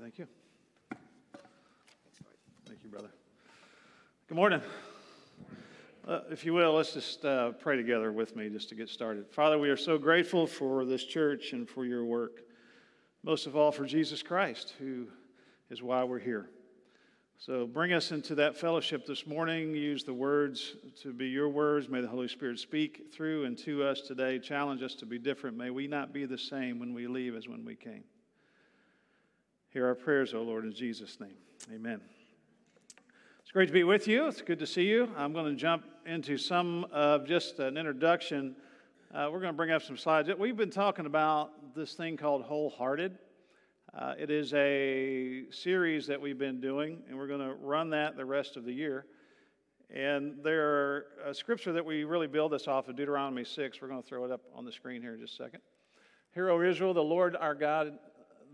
Thank 0.00 0.18
you. 0.18 0.26
Thank 0.90 1.00
you. 1.00 1.46
Thank 2.66 2.82
you, 2.82 2.88
brother. 2.88 3.10
Good 4.26 4.36
morning. 4.36 4.62
Uh, 6.08 6.20
if 6.30 6.46
you 6.46 6.54
will, 6.54 6.72
let's 6.72 6.94
just 6.94 7.24
uh, 7.26 7.52
pray 7.52 7.76
together 7.76 8.10
with 8.10 8.34
me 8.34 8.48
just 8.48 8.70
to 8.70 8.74
get 8.74 8.88
started. 8.88 9.30
Father, 9.30 9.58
we 9.58 9.68
are 9.68 9.76
so 9.76 9.98
grateful 9.98 10.46
for 10.46 10.86
this 10.86 11.04
church 11.04 11.52
and 11.52 11.68
for 11.68 11.84
your 11.84 12.06
work. 12.06 12.40
Most 13.22 13.46
of 13.46 13.54
all, 13.54 13.70
for 13.70 13.84
Jesus 13.84 14.22
Christ, 14.22 14.74
who 14.78 15.08
is 15.68 15.82
why 15.82 16.02
we're 16.04 16.18
here. 16.18 16.48
So 17.36 17.66
bring 17.66 17.92
us 17.92 18.12
into 18.12 18.34
that 18.36 18.56
fellowship 18.56 19.04
this 19.04 19.26
morning. 19.26 19.74
Use 19.74 20.04
the 20.04 20.14
words 20.14 20.74
to 21.02 21.12
be 21.12 21.26
your 21.26 21.50
words. 21.50 21.90
May 21.90 22.00
the 22.00 22.08
Holy 22.08 22.28
Spirit 22.28 22.58
speak 22.58 23.12
through 23.12 23.44
and 23.44 23.58
to 23.58 23.84
us 23.84 24.00
today. 24.00 24.38
Challenge 24.38 24.82
us 24.82 24.94
to 24.94 25.06
be 25.06 25.18
different. 25.18 25.56
May 25.56 25.70
we 25.70 25.86
not 25.86 26.14
be 26.14 26.24
the 26.24 26.38
same 26.38 26.78
when 26.78 26.94
we 26.94 27.06
leave 27.06 27.36
as 27.36 27.46
when 27.46 27.64
we 27.64 27.76
came. 27.76 28.04
Hear 29.72 29.86
our 29.86 29.94
prayers, 29.94 30.34
O 30.34 30.42
Lord, 30.42 30.66
in 30.66 30.74
Jesus' 30.74 31.18
name. 31.18 31.32
Amen. 31.74 31.98
It's 33.40 33.50
great 33.50 33.68
to 33.68 33.72
be 33.72 33.84
with 33.84 34.06
you. 34.06 34.26
It's 34.26 34.42
good 34.42 34.58
to 34.58 34.66
see 34.66 34.82
you. 34.82 35.08
I'm 35.16 35.32
going 35.32 35.46
to 35.46 35.58
jump 35.58 35.84
into 36.04 36.36
some 36.36 36.84
of 36.92 37.26
just 37.26 37.58
an 37.58 37.78
introduction. 37.78 38.54
Uh, 39.14 39.30
we're 39.32 39.40
going 39.40 39.54
to 39.54 39.56
bring 39.56 39.70
up 39.70 39.80
some 39.80 39.96
slides. 39.96 40.28
We've 40.38 40.58
been 40.58 40.68
talking 40.68 41.06
about 41.06 41.74
this 41.74 41.94
thing 41.94 42.18
called 42.18 42.42
wholehearted. 42.42 43.16
Uh, 43.98 44.12
it 44.18 44.30
is 44.30 44.52
a 44.52 45.44
series 45.50 46.06
that 46.06 46.20
we've 46.20 46.38
been 46.38 46.60
doing, 46.60 46.98
and 47.08 47.16
we're 47.16 47.26
going 47.26 47.40
to 47.40 47.54
run 47.54 47.88
that 47.90 48.14
the 48.18 48.26
rest 48.26 48.58
of 48.58 48.66
the 48.66 48.74
year. 48.74 49.06
And 49.88 50.34
there 50.44 50.68
are 50.68 51.06
a 51.24 51.34
scripture 51.34 51.72
that 51.72 51.86
we 51.86 52.04
really 52.04 52.26
build 52.26 52.52
this 52.52 52.68
off 52.68 52.88
of 52.88 52.96
Deuteronomy 52.96 53.44
6. 53.44 53.80
We're 53.80 53.88
going 53.88 54.02
to 54.02 54.06
throw 54.06 54.26
it 54.26 54.30
up 54.30 54.42
on 54.54 54.66
the 54.66 54.72
screen 54.72 55.00
here 55.00 55.14
in 55.14 55.20
just 55.20 55.40
a 55.40 55.44
second. 55.44 55.60
Hear, 56.34 56.50
O 56.50 56.60
Israel, 56.60 56.92
the 56.92 57.02
Lord 57.02 57.36
our 57.36 57.54
God 57.54 57.98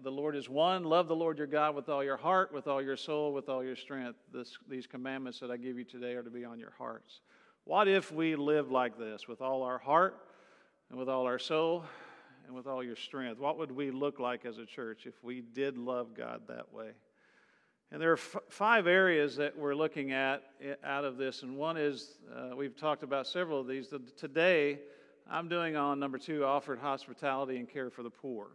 the 0.02 0.10
Lord 0.10 0.36
is 0.36 0.48
one. 0.48 0.84
Love 0.84 1.08
the 1.08 1.16
Lord 1.16 1.38
your 1.38 1.46
God 1.46 1.74
with 1.74 1.88
all 1.88 2.04
your 2.04 2.16
heart, 2.16 2.52
with 2.52 2.68
all 2.68 2.80
your 2.80 2.96
soul, 2.96 3.32
with 3.32 3.48
all 3.48 3.64
your 3.64 3.76
strength. 3.76 4.18
This, 4.32 4.56
these 4.68 4.86
commandments 4.86 5.40
that 5.40 5.50
I 5.50 5.56
give 5.56 5.78
you 5.78 5.84
today 5.84 6.14
are 6.14 6.22
to 6.22 6.30
be 6.30 6.44
on 6.44 6.58
your 6.58 6.72
hearts. 6.78 7.20
What 7.64 7.88
if 7.88 8.12
we 8.12 8.36
lived 8.36 8.70
like 8.70 8.98
this 8.98 9.26
with 9.28 9.40
all 9.40 9.62
our 9.62 9.78
heart 9.78 10.16
and 10.90 10.98
with 10.98 11.08
all 11.08 11.26
our 11.26 11.38
soul 11.38 11.84
and 12.46 12.54
with 12.54 12.66
all 12.66 12.82
your 12.82 12.96
strength? 12.96 13.40
What 13.40 13.58
would 13.58 13.72
we 13.72 13.90
look 13.90 14.20
like 14.20 14.44
as 14.44 14.58
a 14.58 14.66
church 14.66 15.06
if 15.06 15.14
we 15.22 15.40
did 15.40 15.76
love 15.76 16.14
God 16.16 16.42
that 16.48 16.72
way? 16.72 16.90
And 17.90 18.00
there 18.00 18.12
are 18.12 18.18
f- 18.18 18.36
five 18.50 18.86
areas 18.86 19.36
that 19.36 19.58
we're 19.58 19.74
looking 19.74 20.12
at 20.12 20.42
eh, 20.62 20.74
out 20.84 21.04
of 21.04 21.16
this. 21.16 21.42
And 21.42 21.56
one 21.56 21.76
is 21.76 22.18
uh, 22.34 22.54
we've 22.54 22.76
talked 22.76 23.02
about 23.02 23.26
several 23.26 23.60
of 23.60 23.66
these. 23.66 23.88
Today, 24.16 24.78
I'm 25.28 25.48
doing 25.48 25.74
on 25.74 25.98
number 25.98 26.18
two 26.18 26.44
offered 26.44 26.78
hospitality 26.78 27.56
and 27.56 27.68
care 27.68 27.90
for 27.90 28.02
the 28.02 28.10
poor. 28.10 28.48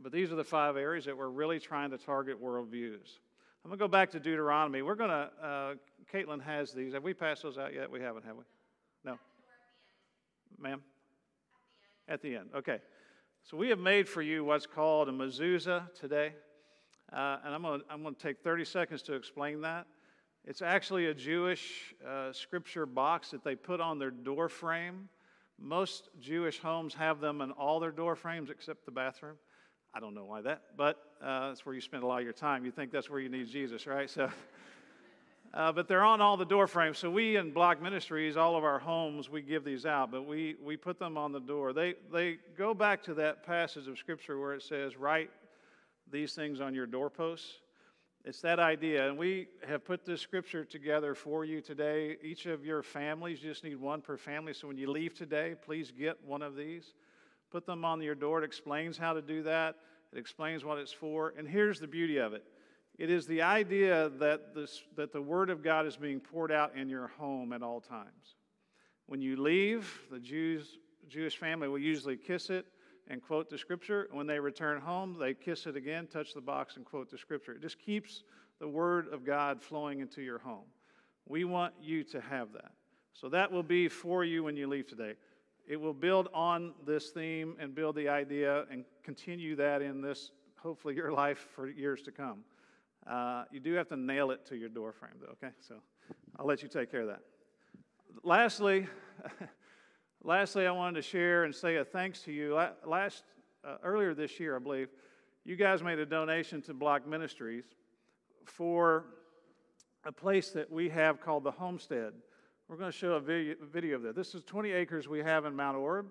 But 0.00 0.12
these 0.12 0.32
are 0.32 0.36
the 0.36 0.44
five 0.44 0.76
areas 0.76 1.04
that 1.04 1.16
we're 1.16 1.28
really 1.28 1.60
trying 1.60 1.90
to 1.90 1.98
target 1.98 2.42
worldviews. 2.42 3.18
I'm 3.64 3.68
going 3.68 3.78
to 3.78 3.84
go 3.84 3.88
back 3.88 4.10
to 4.12 4.20
Deuteronomy. 4.20 4.82
We're 4.82 4.96
going 4.96 5.10
to, 5.10 5.30
uh, 5.40 5.74
Caitlin 6.12 6.42
has 6.42 6.72
these. 6.72 6.94
Have 6.94 7.04
we 7.04 7.14
passed 7.14 7.42
those 7.42 7.58
out 7.58 7.72
yet? 7.72 7.90
We 7.90 8.00
haven't, 8.00 8.24
have 8.24 8.36
we? 8.36 8.44
No. 9.04 9.18
Ma'am? 10.58 10.82
At 12.08 12.22
the 12.22 12.36
end. 12.36 12.50
Okay. 12.56 12.78
So 13.44 13.56
we 13.56 13.68
have 13.68 13.78
made 13.78 14.08
for 14.08 14.22
you 14.22 14.44
what's 14.44 14.66
called 14.66 15.08
a 15.08 15.12
mezuzah 15.12 15.94
today. 15.94 16.32
Uh, 17.12 17.38
and 17.44 17.54
I'm 17.54 17.62
going, 17.62 17.80
to, 17.80 17.86
I'm 17.90 18.02
going 18.02 18.14
to 18.14 18.20
take 18.20 18.40
30 18.42 18.64
seconds 18.64 19.02
to 19.02 19.14
explain 19.14 19.60
that. 19.60 19.86
It's 20.44 20.62
actually 20.62 21.06
a 21.06 21.14
Jewish 21.14 21.94
uh, 22.06 22.32
scripture 22.32 22.86
box 22.86 23.30
that 23.30 23.44
they 23.44 23.54
put 23.54 23.80
on 23.80 23.98
their 23.98 24.10
door 24.10 24.48
frame. 24.48 25.08
Most 25.58 26.08
Jewish 26.20 26.58
homes 26.58 26.94
have 26.94 27.20
them 27.20 27.40
in 27.42 27.52
all 27.52 27.78
their 27.78 27.92
door 27.92 28.16
frames 28.16 28.50
except 28.50 28.84
the 28.84 28.90
bathroom. 28.90 29.36
I 29.94 30.00
don't 30.00 30.14
know 30.14 30.24
why 30.24 30.40
that, 30.40 30.62
but 30.74 30.96
uh, 31.22 31.48
that's 31.48 31.66
where 31.66 31.74
you 31.74 31.82
spend 31.82 32.02
a 32.02 32.06
lot 32.06 32.18
of 32.18 32.24
your 32.24 32.32
time. 32.32 32.64
You 32.64 32.70
think 32.70 32.90
that's 32.90 33.10
where 33.10 33.20
you 33.20 33.28
need 33.28 33.48
Jesus, 33.48 33.86
right? 33.86 34.08
So, 34.08 34.30
uh, 35.54 35.70
but 35.72 35.86
they're 35.86 36.04
on 36.04 36.22
all 36.22 36.38
the 36.38 36.46
door 36.46 36.66
frames. 36.66 36.96
So 36.96 37.10
we 37.10 37.36
in 37.36 37.52
Block 37.52 37.82
Ministries, 37.82 38.38
all 38.38 38.56
of 38.56 38.64
our 38.64 38.78
homes, 38.78 39.28
we 39.28 39.42
give 39.42 39.64
these 39.64 39.84
out, 39.84 40.10
but 40.10 40.26
we 40.26 40.56
we 40.64 40.78
put 40.78 40.98
them 40.98 41.18
on 41.18 41.30
the 41.30 41.40
door. 41.40 41.74
They 41.74 41.94
they 42.10 42.38
go 42.56 42.72
back 42.72 43.02
to 43.04 43.14
that 43.14 43.44
passage 43.44 43.86
of 43.86 43.98
Scripture 43.98 44.40
where 44.40 44.54
it 44.54 44.62
says, 44.62 44.96
"Write 44.96 45.30
these 46.10 46.34
things 46.34 46.62
on 46.62 46.74
your 46.74 46.86
doorposts." 46.86 47.58
It's 48.24 48.40
that 48.42 48.60
idea, 48.60 49.08
and 49.08 49.18
we 49.18 49.48
have 49.66 49.84
put 49.84 50.06
this 50.06 50.20
scripture 50.20 50.64
together 50.64 51.12
for 51.12 51.44
you 51.44 51.60
today. 51.60 52.18
Each 52.22 52.46
of 52.46 52.64
your 52.64 52.80
families, 52.80 53.42
you 53.42 53.50
just 53.50 53.64
need 53.64 53.80
one 53.80 54.00
per 54.00 54.16
family. 54.16 54.54
So 54.54 54.68
when 54.68 54.78
you 54.78 54.88
leave 54.88 55.12
today, 55.12 55.56
please 55.60 55.90
get 55.90 56.24
one 56.24 56.40
of 56.40 56.54
these. 56.54 56.94
Put 57.52 57.66
them 57.66 57.84
on 57.84 58.00
your 58.00 58.14
door. 58.14 58.42
It 58.42 58.46
explains 58.46 58.96
how 58.96 59.12
to 59.12 59.20
do 59.20 59.42
that, 59.42 59.76
it 60.10 60.18
explains 60.18 60.64
what 60.64 60.78
it's 60.78 60.92
for. 60.92 61.34
And 61.36 61.46
here's 61.46 61.78
the 61.78 61.86
beauty 61.86 62.16
of 62.16 62.32
it 62.32 62.44
it 62.98 63.10
is 63.10 63.26
the 63.26 63.42
idea 63.42 64.10
that, 64.18 64.54
this, 64.54 64.82
that 64.96 65.12
the 65.12 65.20
Word 65.20 65.50
of 65.50 65.62
God 65.62 65.86
is 65.86 65.96
being 65.96 66.18
poured 66.18 66.50
out 66.50 66.74
in 66.74 66.88
your 66.88 67.08
home 67.08 67.52
at 67.52 67.62
all 67.62 67.80
times. 67.80 68.36
When 69.06 69.20
you 69.20 69.36
leave, 69.36 70.00
the 70.10 70.18
Jews, 70.18 70.78
Jewish 71.08 71.36
family 71.36 71.68
will 71.68 71.78
usually 71.78 72.16
kiss 72.16 72.48
it 72.48 72.64
and 73.08 73.22
quote 73.22 73.50
the 73.50 73.58
scripture. 73.58 74.08
When 74.12 74.26
they 74.26 74.38
return 74.38 74.80
home, 74.80 75.16
they 75.18 75.34
kiss 75.34 75.66
it 75.66 75.76
again, 75.76 76.06
touch 76.06 76.32
the 76.32 76.40
box, 76.40 76.76
and 76.76 76.84
quote 76.84 77.10
the 77.10 77.18
scripture. 77.18 77.52
It 77.52 77.60
just 77.60 77.78
keeps 77.78 78.22
the 78.60 78.68
Word 78.68 79.08
of 79.12 79.24
God 79.24 79.60
flowing 79.60 80.00
into 80.00 80.22
your 80.22 80.38
home. 80.38 80.66
We 81.26 81.44
want 81.44 81.74
you 81.82 82.04
to 82.04 82.20
have 82.20 82.52
that. 82.54 82.72
So 83.12 83.28
that 83.28 83.52
will 83.52 83.62
be 83.62 83.88
for 83.88 84.24
you 84.24 84.44
when 84.44 84.56
you 84.56 84.66
leave 84.66 84.86
today 84.86 85.14
it 85.66 85.80
will 85.80 85.94
build 85.94 86.28
on 86.34 86.74
this 86.84 87.10
theme 87.10 87.56
and 87.58 87.74
build 87.74 87.96
the 87.96 88.08
idea 88.08 88.64
and 88.70 88.84
continue 89.02 89.56
that 89.56 89.82
in 89.82 90.00
this, 90.00 90.32
hopefully, 90.58 90.94
your 90.94 91.12
life 91.24 91.48
for 91.54 91.68
years 91.68 92.02
to 92.02 92.12
come. 92.12 92.44
Uh, 93.06 93.44
you 93.50 93.60
do 93.60 93.72
have 93.74 93.88
to 93.88 93.96
nail 93.96 94.30
it 94.30 94.46
to 94.46 94.56
your 94.56 94.68
door 94.68 94.92
frame, 94.92 95.14
though, 95.20 95.32
okay? 95.32 95.52
So 95.60 95.76
I'll 96.38 96.46
let 96.46 96.62
you 96.62 96.68
take 96.68 96.90
care 96.90 97.02
of 97.02 97.08
that. 97.08 97.20
Lastly, 98.22 98.86
lastly, 100.22 100.66
I 100.66 100.70
wanted 100.72 100.96
to 100.96 101.02
share 101.02 101.44
and 101.44 101.54
say 101.54 101.76
a 101.76 101.84
thanks 101.84 102.20
to 102.22 102.32
you. 102.32 102.60
Last, 102.84 103.24
uh, 103.64 103.76
earlier 103.82 104.14
this 104.14 104.38
year, 104.38 104.56
I 104.56 104.58
believe, 104.58 104.88
you 105.44 105.56
guys 105.56 105.82
made 105.82 105.98
a 105.98 106.06
donation 106.06 106.62
to 106.62 106.74
Block 106.74 107.06
Ministries 107.06 107.64
for 108.44 109.06
a 110.04 110.12
place 110.12 110.50
that 110.50 110.70
we 110.70 110.88
have 110.88 111.20
called 111.20 111.44
the 111.44 111.50
Homestead. 111.50 112.12
We're 112.72 112.78
going 112.78 112.90
to 112.90 112.96
show 112.96 113.12
a 113.12 113.20
video, 113.20 113.96
of 113.96 114.02
that. 114.04 114.16
This 114.16 114.34
is 114.34 114.42
20 114.44 114.72
acres 114.72 115.06
we 115.06 115.18
have 115.18 115.44
in 115.44 115.54
Mount 115.54 115.76
Orab. 115.76 116.06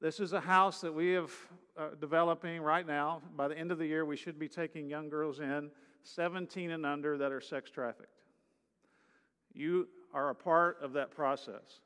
This 0.00 0.18
is 0.18 0.32
a 0.32 0.40
house 0.40 0.80
that 0.80 0.94
we 0.94 1.10
have 1.10 1.30
uh, 1.76 1.88
developing 2.00 2.62
right 2.62 2.86
now. 2.86 3.20
By 3.36 3.48
the 3.48 3.58
end 3.58 3.70
of 3.70 3.76
the 3.76 3.84
year, 3.84 4.06
we 4.06 4.16
should 4.16 4.38
be 4.38 4.48
taking 4.48 4.88
young 4.88 5.10
girls 5.10 5.40
in, 5.40 5.70
17 6.04 6.70
and 6.70 6.86
under, 6.86 7.18
that 7.18 7.32
are 7.32 7.42
sex 7.42 7.70
trafficked. 7.70 8.22
You 9.52 9.88
are 10.14 10.30
a 10.30 10.34
part 10.34 10.78
of 10.80 10.94
that 10.94 11.10
process. 11.10 11.80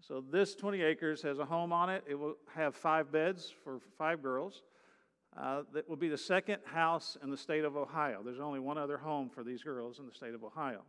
So, 0.00 0.24
this 0.32 0.54
20 0.54 0.80
acres 0.80 1.20
has 1.20 1.38
a 1.38 1.44
home 1.44 1.70
on 1.70 1.90
it. 1.90 2.04
It 2.08 2.14
will 2.14 2.36
have 2.54 2.74
five 2.74 3.12
beds 3.12 3.52
for 3.62 3.80
five 3.98 4.22
girls. 4.22 4.62
Uh, 5.38 5.64
that 5.74 5.86
will 5.86 5.96
be 5.96 6.08
the 6.08 6.16
second 6.16 6.60
house 6.64 7.18
in 7.22 7.28
the 7.28 7.36
state 7.36 7.66
of 7.66 7.76
Ohio. 7.76 8.22
There's 8.24 8.40
only 8.40 8.58
one 8.58 8.78
other 8.78 8.96
home 8.96 9.28
for 9.28 9.44
these 9.44 9.62
girls 9.62 9.98
in 9.98 10.06
the 10.06 10.14
state 10.14 10.32
of 10.32 10.42
Ohio. 10.42 10.80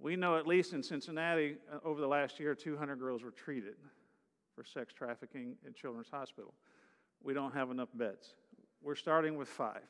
We 0.00 0.16
know, 0.16 0.36
at 0.36 0.46
least 0.46 0.72
in 0.72 0.82
Cincinnati, 0.82 1.56
uh, 1.72 1.78
over 1.84 2.00
the 2.00 2.06
last 2.06 2.38
year, 2.38 2.54
200 2.54 2.98
girls 2.98 3.22
were 3.22 3.30
treated 3.30 3.74
for 4.54 4.64
sex 4.64 4.92
trafficking 4.92 5.56
in 5.66 5.74
Children's 5.74 6.10
Hospital. 6.10 6.54
We 7.22 7.34
don't 7.34 7.52
have 7.52 7.70
enough 7.70 7.88
beds. 7.94 8.34
We're 8.82 8.94
starting 8.94 9.36
with 9.36 9.48
five. 9.48 9.82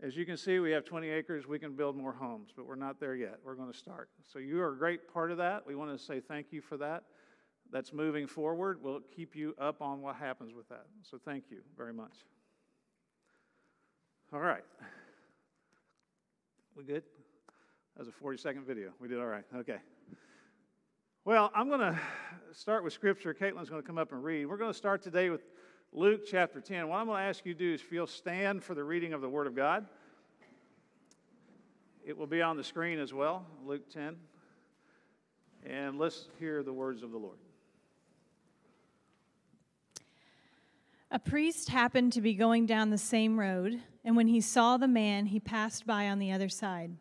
As 0.00 0.16
you 0.16 0.24
can 0.24 0.36
see, 0.36 0.58
we 0.60 0.70
have 0.70 0.84
20 0.84 1.08
acres. 1.08 1.46
We 1.46 1.58
can 1.58 1.74
build 1.74 1.96
more 1.96 2.12
homes, 2.12 2.50
but 2.54 2.66
we're 2.66 2.76
not 2.76 3.00
there 3.00 3.16
yet. 3.16 3.38
We're 3.42 3.54
going 3.54 3.72
to 3.72 3.76
start. 3.76 4.10
So, 4.32 4.38
you 4.38 4.60
are 4.60 4.72
a 4.72 4.76
great 4.76 5.12
part 5.12 5.32
of 5.32 5.38
that. 5.38 5.66
We 5.66 5.74
want 5.74 5.96
to 5.96 6.02
say 6.02 6.20
thank 6.20 6.52
you 6.52 6.60
for 6.60 6.76
that. 6.76 7.04
That's 7.72 7.92
moving 7.92 8.26
forward. 8.26 8.78
We'll 8.82 9.00
keep 9.14 9.34
you 9.34 9.54
up 9.58 9.82
on 9.82 10.00
what 10.00 10.16
happens 10.16 10.54
with 10.54 10.68
that. 10.68 10.86
So, 11.02 11.18
thank 11.24 11.44
you 11.50 11.62
very 11.76 11.92
much. 11.92 12.12
All 14.32 14.40
right. 14.40 14.64
We 16.76 16.84
good? 16.84 17.02
That 17.98 18.06
was 18.06 18.14
a 18.14 18.16
40 18.16 18.38
second 18.38 18.64
video. 18.64 18.92
We 19.00 19.08
did 19.08 19.18
all 19.18 19.26
right. 19.26 19.42
Okay. 19.56 19.78
Well, 21.24 21.50
I'm 21.52 21.68
going 21.68 21.80
to 21.80 21.98
start 22.52 22.84
with 22.84 22.92
scripture. 22.92 23.34
Caitlin's 23.34 23.68
going 23.68 23.82
to 23.82 23.86
come 23.86 23.98
up 23.98 24.12
and 24.12 24.22
read. 24.22 24.46
We're 24.46 24.56
going 24.56 24.70
to 24.70 24.78
start 24.78 25.02
today 25.02 25.30
with 25.30 25.40
Luke 25.92 26.20
chapter 26.24 26.60
10. 26.60 26.86
What 26.86 26.98
I'm 26.98 27.06
going 27.06 27.18
to 27.18 27.24
ask 27.24 27.44
you 27.44 27.54
to 27.54 27.58
do 27.58 27.74
is 27.74 27.80
feel 27.80 28.06
stand 28.06 28.62
for 28.62 28.76
the 28.76 28.84
reading 28.84 29.14
of 29.14 29.20
the 29.20 29.28
Word 29.28 29.48
of 29.48 29.56
God. 29.56 29.84
It 32.06 32.16
will 32.16 32.28
be 32.28 32.40
on 32.40 32.56
the 32.56 32.62
screen 32.62 33.00
as 33.00 33.12
well, 33.12 33.44
Luke 33.66 33.90
10. 33.92 34.14
And 35.66 35.98
let's 35.98 36.28
hear 36.38 36.62
the 36.62 36.72
words 36.72 37.02
of 37.02 37.10
the 37.10 37.18
Lord. 37.18 37.38
A 41.10 41.18
priest 41.18 41.70
happened 41.70 42.12
to 42.12 42.20
be 42.20 42.34
going 42.34 42.64
down 42.64 42.90
the 42.90 42.96
same 42.96 43.40
road, 43.40 43.80
and 44.04 44.14
when 44.14 44.28
he 44.28 44.40
saw 44.40 44.76
the 44.76 44.86
man, 44.86 45.26
he 45.26 45.40
passed 45.40 45.84
by 45.84 46.08
on 46.08 46.20
the 46.20 46.30
other 46.30 46.48
side. 46.48 46.92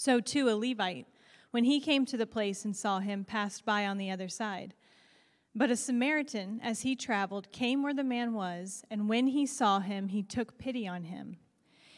So 0.00 0.20
too 0.20 0.48
a 0.48 0.54
Levite, 0.54 1.08
when 1.50 1.64
he 1.64 1.80
came 1.80 2.06
to 2.06 2.16
the 2.16 2.24
place 2.24 2.64
and 2.64 2.76
saw 2.76 3.00
him, 3.00 3.24
passed 3.24 3.64
by 3.64 3.84
on 3.84 3.98
the 3.98 4.12
other 4.12 4.28
side. 4.28 4.74
But 5.56 5.72
a 5.72 5.76
Samaritan, 5.76 6.60
as 6.62 6.82
he 6.82 6.94
traveled, 6.94 7.50
came 7.50 7.82
where 7.82 7.92
the 7.92 8.04
man 8.04 8.32
was, 8.32 8.84
and 8.92 9.08
when 9.08 9.26
he 9.26 9.44
saw 9.44 9.80
him, 9.80 10.06
he 10.06 10.22
took 10.22 10.56
pity 10.56 10.86
on 10.86 11.02
him. 11.02 11.38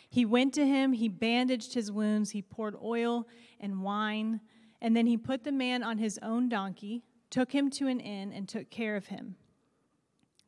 He 0.08 0.25
went 0.25 0.55
to 0.55 0.67
him, 0.67 0.94
he 0.94 1.11
bandaged 1.11 1.75
his 1.75 1.93
wounds, 1.93 2.31
he 2.31 2.41
poured 2.41 2.75
oil 2.82 3.29
and 3.61 3.82
wine, 3.82 4.41
and 4.81 4.97
then 4.97 5.06
he 5.06 5.19
put 5.19 5.44
the 5.44 5.52
man 5.52 5.82
on 5.82 5.99
his 5.99 6.19
own 6.23 6.49
donkey, 6.49 7.05
took 7.29 7.52
him 7.52 7.69
to 7.73 7.87
an 7.87 8.00
inn, 8.00 8.32
and 8.32 8.49
took 8.49 8.70
care 8.70 8.97
of 8.97 9.08
him. 9.08 9.37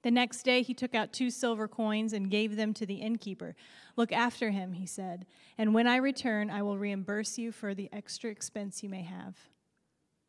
The 0.00 0.10
next 0.10 0.42
day 0.44 0.62
he 0.62 0.72
took 0.72 0.94
out 0.94 1.12
two 1.12 1.28
silver 1.28 1.68
coins 1.68 2.14
and 2.14 2.30
gave 2.30 2.56
them 2.56 2.72
to 2.72 2.86
the 2.86 2.94
innkeeper. 2.94 3.54
Look 3.96 4.12
after 4.12 4.50
him, 4.50 4.72
he 4.72 4.86
said, 4.86 5.26
and 5.58 5.74
when 5.74 5.86
I 5.86 5.96
return, 5.96 6.50
I 6.50 6.62
will 6.62 6.78
reimburse 6.78 7.38
you 7.38 7.52
for 7.52 7.74
the 7.74 7.90
extra 7.92 8.30
expense 8.30 8.82
you 8.82 8.88
may 8.88 9.02
have. 9.02 9.36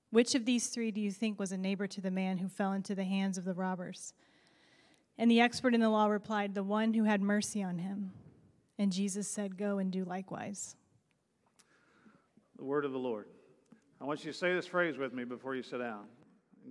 Which 0.09 0.35
of 0.35 0.45
these 0.45 0.67
three 0.67 0.91
do 0.91 1.01
you 1.01 1.11
think 1.11 1.39
was 1.39 1.51
a 1.51 1.57
neighbor 1.57 1.87
to 1.87 2.01
the 2.01 2.11
man 2.11 2.37
who 2.37 2.47
fell 2.47 2.73
into 2.73 2.93
the 2.93 3.03
hands 3.03 3.37
of 3.37 3.45
the 3.45 3.53
robbers? 3.53 4.13
And 5.17 5.31
the 5.31 5.41
expert 5.41 5.73
in 5.73 5.79
the 5.79 5.89
law 5.89 6.07
replied, 6.07 6.53
The 6.53 6.63
one 6.63 6.93
who 6.93 7.05
had 7.05 7.21
mercy 7.21 7.63
on 7.63 7.79
him. 7.79 8.11
And 8.77 8.91
Jesus 8.91 9.27
said, 9.27 9.57
Go 9.57 9.77
and 9.77 9.91
do 9.91 10.03
likewise. 10.03 10.75
The 12.57 12.63
word 12.63 12.85
of 12.85 12.91
the 12.91 12.99
Lord. 12.99 13.27
I 14.01 14.05
want 14.05 14.25
you 14.25 14.31
to 14.31 14.37
say 14.37 14.53
this 14.53 14.67
phrase 14.67 14.97
with 14.97 15.13
me 15.13 15.23
before 15.23 15.55
you 15.55 15.63
sit 15.63 15.79
down. 15.79 16.05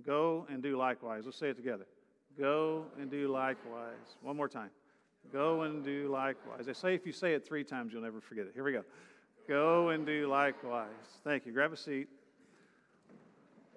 Go 0.05 0.45
and 0.49 0.61
do 0.61 0.77
likewise. 0.77 1.23
Let's 1.25 1.37
say 1.37 1.49
it 1.49 1.57
together. 1.57 1.85
Go 2.37 2.85
and 2.99 3.09
do 3.09 3.27
likewise. 3.27 4.17
One 4.21 4.37
more 4.37 4.47
time. 4.47 4.69
Go 5.31 5.61
and 5.61 5.83
do 5.83 6.09
likewise. 6.09 6.65
They 6.65 6.73
say 6.73 6.93
if 6.93 7.05
you 7.05 7.11
say 7.11 7.33
it 7.33 7.45
three 7.45 7.63
times, 7.63 7.93
you'll 7.93 8.03
never 8.03 8.21
forget 8.21 8.45
it. 8.45 8.51
Here 8.53 8.63
we 8.63 8.71
go. 8.71 8.83
Go 9.47 9.89
and 9.89 10.05
do 10.05 10.27
likewise. 10.27 10.89
Thank 11.23 11.45
you. 11.45 11.51
Grab 11.51 11.73
a 11.73 11.77
seat. 11.77 12.07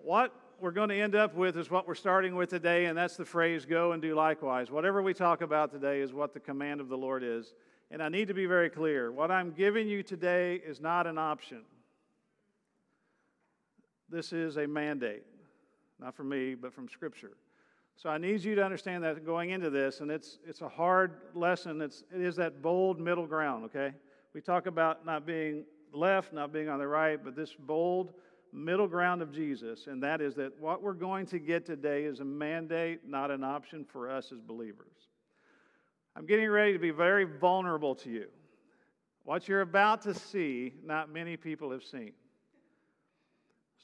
What 0.03 0.33
we're 0.61 0.71
going 0.71 0.89
to 0.91 1.01
end 1.01 1.15
up 1.15 1.35
with 1.35 1.57
is 1.57 1.71
what 1.71 1.87
we're 1.87 1.95
starting 1.95 2.35
with 2.35 2.51
today, 2.51 2.87
and 2.87 2.97
that's 2.97 3.17
the 3.17 3.25
phrase 3.25 3.65
go 3.67 3.93
and 3.93 4.01
do 4.01 4.15
likewise. 4.15 4.71
Whatever 4.71 5.03
we 5.03 5.13
talk 5.13 5.43
about 5.43 5.71
today 5.71 6.01
is 6.01 6.13
what 6.13 6.33
the 6.33 6.41
command 6.41 6.81
of 6.81 6.89
the 6.89 6.97
Lord 6.97 7.23
is. 7.23 7.55
And 7.91 8.03
I 8.03 8.09
need 8.09 8.29
to 8.29 8.35
be 8.35 8.47
very 8.47 8.71
clear 8.71 9.13
what 9.13 9.31
I'm 9.31 9.53
giving 9.53 9.89
you 9.89 10.03
today 10.03 10.57
is 10.57 10.81
not 10.81 11.07
an 11.07 11.19
option, 11.19 11.63
this 14.09 14.33
is 14.33 14.57
a 14.57 14.67
mandate. 14.67 15.25
Not 15.99 16.15
from 16.15 16.29
me, 16.29 16.55
but 16.55 16.73
from 16.73 16.89
Scripture. 16.89 17.33
So 17.97 18.11
I 18.11 18.19
need 18.19 18.45
you 18.45 18.55
to 18.55 18.63
understand 18.63 19.03
that 19.05 19.25
going 19.25 19.51
into 19.51 19.71
this, 19.71 20.01
and 20.01 20.11
it's, 20.11 20.39
it's 20.47 20.61
a 20.61 20.69
hard 20.69 21.13
lesson. 21.35 21.81
It's, 21.81 22.05
it 22.15 22.21
is 22.21 22.37
that 22.37 22.61
bold 22.61 23.01
middle 23.01 23.27
ground, 23.27 23.65
okay? 23.65 23.95
We 24.35 24.43
talk 24.43 24.67
about 24.67 25.07
not 25.07 25.27
being 25.27 25.65
left, 25.95 26.35
not 26.35 26.53
being 26.53 26.69
on 26.69 26.79
the 26.79 26.87
right, 26.87 27.23
but 27.23 27.35
this 27.35 27.55
bold 27.55 28.13
middle 28.53 28.87
ground 28.87 29.23
of 29.23 29.33
Jesus, 29.33 29.87
and 29.87 30.03
that 30.03 30.21
is 30.21 30.35
that 30.35 30.53
what 30.61 30.83
we're 30.83 30.93
going 30.93 31.25
to 31.27 31.39
get 31.39 31.65
today 31.65 32.05
is 32.05 32.21
a 32.21 32.25
mandate, 32.25 33.09
not 33.09 33.31
an 33.31 33.43
option 33.43 33.83
for 33.83 34.11
us 34.11 34.31
as 34.31 34.41
believers. 34.41 35.09
I'm 36.15 36.27
getting 36.27 36.51
ready 36.51 36.75
to 36.75 36.79
be 36.79 36.91
very 36.91 37.25
vulnerable 37.25 37.95
to 37.97 38.11
you. 38.11 38.27
What 39.25 39.49
you're 39.49 39.63
about 39.63 40.03
to 40.03 40.15
see, 40.15 40.75
not 40.85 41.11
many 41.11 41.37
people 41.39 41.71
have 41.71 41.83
seen. 41.83 42.13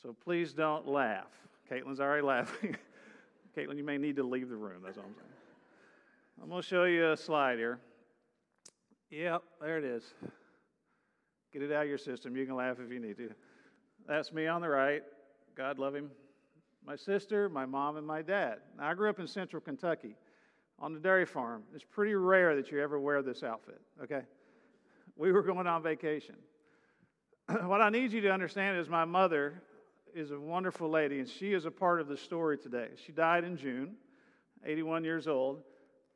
So 0.03 0.14
please 0.23 0.53
don't 0.53 0.87
laugh. 0.87 1.31
Caitlin's 1.70 2.00
already 2.00 2.23
laughing. 2.23 2.76
Caitlin, 3.56 3.76
you 3.76 3.84
may 3.84 3.99
need 3.99 4.16
to 4.16 4.22
leave 4.22 4.49
the 4.49 4.56
room. 4.56 4.82
That's 4.84 4.99
all 4.99 5.04
I'm 5.04 5.14
saying. 5.14 5.28
I'm 6.43 6.49
going 6.49 6.62
to 6.62 6.66
show 6.66 6.84
you 6.84 7.12
a 7.12 7.16
slide 7.16 7.58
here. 7.58 7.78
Yep, 9.10 9.43
there 9.60 9.78
it 9.78 9.84
is. 9.84 10.04
Get 11.52 11.62
it 11.62 11.72
out 11.72 11.82
of 11.82 11.88
your 11.88 11.99
system. 11.99 12.34
You 12.37 12.46
can 12.46 12.56
laugh 12.56 12.78
if 12.81 12.90
you 12.90 12.99
need 12.99 13.19
to. 13.19 13.31
That's 14.08 14.32
me 14.32 14.46
on 14.46 14.62
the 14.62 14.69
right. 14.69 15.02
God 15.54 15.78
love 15.78 15.94
him. 15.94 16.10
My 16.84 16.96
sister, 16.96 17.49
my 17.49 17.66
mom, 17.66 17.96
and 17.96 18.06
my 18.06 18.22
dad. 18.22 18.58
Now, 18.78 18.88
I 18.88 18.94
grew 18.94 19.10
up 19.10 19.20
in 19.20 19.26
central 19.26 19.60
Kentucky 19.60 20.16
on 20.78 20.94
the 20.94 20.99
dairy 20.99 21.26
farm. 21.26 21.62
It's 21.75 21.84
pretty 21.84 22.14
rare 22.14 22.56
that 22.56 22.70
you 22.72 22.81
ever 22.81 22.99
wear 22.99 23.22
this 23.22 23.43
outfit, 23.43 23.81
okay? 24.02 24.22
We 25.16 25.31
were 25.31 25.43
going 25.43 25.66
on 25.66 25.82
vacation. 25.82 26.37
what 27.64 27.81
I 27.81 27.90
need 27.90 28.12
you 28.12 28.20
to 28.22 28.31
understand 28.31 28.78
is 28.78 28.88
my 28.88 29.04
mother 29.04 29.62
is 30.14 30.31
a 30.31 30.38
wonderful 30.38 30.88
lady, 30.88 31.19
and 31.19 31.29
she 31.29 31.53
is 31.53 31.64
a 31.64 31.70
part 31.70 32.00
of 32.00 32.09
the 32.09 32.17
story 32.17 32.59
today. 32.59 32.88
She 33.05 33.12
died 33.12 33.44
in 33.44 33.56
June, 33.56 33.94
81 34.64 35.05
years 35.05 35.26
old. 35.26 35.62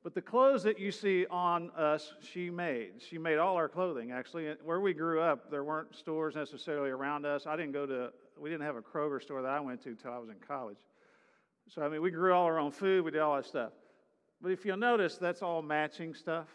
But 0.02 0.14
the 0.14 0.22
clothes 0.22 0.62
that 0.62 0.78
you 0.78 0.92
see 0.92 1.26
on 1.30 1.70
us, 1.70 2.14
she 2.20 2.48
made. 2.48 2.92
She 2.98 3.18
made 3.18 3.38
all 3.38 3.56
our 3.56 3.68
clothing, 3.68 4.12
actually. 4.12 4.54
Where 4.64 4.80
we 4.80 4.94
grew 4.94 5.20
up, 5.20 5.50
there 5.50 5.64
weren't 5.64 5.96
stores 5.96 6.36
necessarily 6.36 6.90
around 6.90 7.26
us. 7.26 7.46
I 7.46 7.56
didn't 7.56 7.72
go 7.72 7.86
to, 7.86 8.12
we 8.40 8.48
didn't 8.48 8.64
have 8.64 8.76
a 8.76 8.82
Kroger 8.82 9.20
store 9.20 9.42
that 9.42 9.50
I 9.50 9.60
went 9.60 9.82
to 9.82 9.90
until 9.90 10.12
I 10.12 10.18
was 10.18 10.28
in 10.28 10.36
college. 10.46 10.78
So, 11.68 11.82
I 11.82 11.88
mean, 11.88 12.02
we 12.02 12.10
grew 12.10 12.32
all 12.32 12.44
our 12.44 12.58
own 12.58 12.70
food, 12.70 13.04
we 13.04 13.10
did 13.10 13.20
all 13.20 13.34
that 13.34 13.46
stuff. 13.46 13.72
But 14.40 14.52
if 14.52 14.64
you'll 14.64 14.76
notice, 14.76 15.16
that's 15.16 15.42
all 15.42 15.62
matching 15.62 16.14
stuff, 16.14 16.46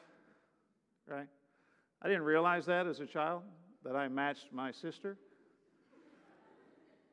right? 1.05 1.27
I 2.01 2.07
didn't 2.07 2.23
realize 2.23 2.65
that 2.67 2.87
as 2.87 3.01
a 3.01 3.05
child, 3.05 3.41
that 3.83 3.95
I 3.95 4.07
matched 4.07 4.53
my 4.53 4.71
sister 4.71 5.17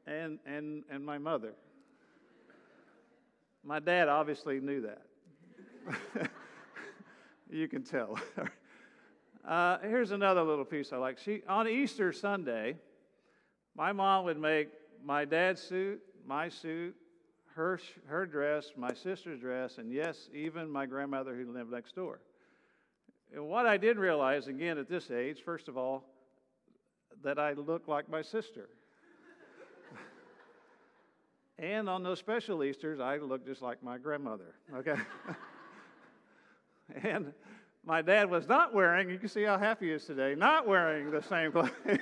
and, 0.09 0.39
and, 0.47 0.85
and 0.91 1.05
my 1.05 1.19
mother. 1.19 1.53
My 3.63 3.79
dad 3.79 4.09
obviously 4.09 4.61
knew 4.61 4.83
that. 4.83 5.03
you 7.51 7.69
can 7.69 7.83
tell. 7.83 8.19
uh, 9.49 9.79
here's 9.83 10.11
another 10.11 10.43
little 10.43 10.65
piece 10.65 10.93
I 10.93 10.97
like. 10.97 11.19
She, 11.19 11.43
on 11.49 11.69
Easter 11.69 12.13
Sunday, 12.13 12.77
my 13.77 13.93
mom 13.93 14.25
would 14.25 14.39
make 14.39 14.69
my 15.05 15.25
dad's 15.25 15.61
suit, 15.61 16.01
my 16.27 16.49
suit, 16.49 16.95
her, 17.55 17.79
her 18.07 18.25
dress, 18.25 18.73
my 18.77 18.95
sister's 18.95 19.41
dress, 19.41 19.79
and 19.79 19.93
yes, 19.93 20.29
even 20.33 20.71
my 20.71 20.87
grandmother 20.87 21.35
who 21.35 21.53
lived 21.53 21.71
next 21.71 21.95
door. 21.95 22.21
And 23.35 23.47
what 23.47 23.67
I 23.67 23.77
did 23.77 23.99
realize, 23.99 24.47
again, 24.47 24.79
at 24.79 24.89
this 24.89 25.11
age, 25.11 25.43
first 25.45 25.69
of 25.69 25.77
all, 25.77 26.05
that 27.23 27.39
I 27.39 27.53
look 27.53 27.89
like 27.89 28.09
my 28.09 28.23
sister. 28.23 28.71
And 31.59 31.89
on 31.89 32.03
those 32.03 32.19
special 32.19 32.63
Easters, 32.63 33.01
I 33.01 33.17
looked 33.17 33.47
just 33.47 33.63
like 33.63 33.83
my 33.83 33.99
grandmother, 33.99 34.55
okay? 34.77 34.95
and 37.03 37.33
my 37.85 38.01
dad 38.01 38.31
was 38.31 38.47
not 38.47 38.73
wearing, 38.73 39.11
you 39.11 39.19
can 39.19 39.29
see 39.29 39.43
how 39.43 39.59
happy 39.59 39.87
he 39.87 39.93
is 39.93 40.05
today, 40.05 40.35
not 40.37 40.69
wearing 40.69 41.11
the 41.11 41.23
same 41.23 41.51
clothes. 41.51 41.71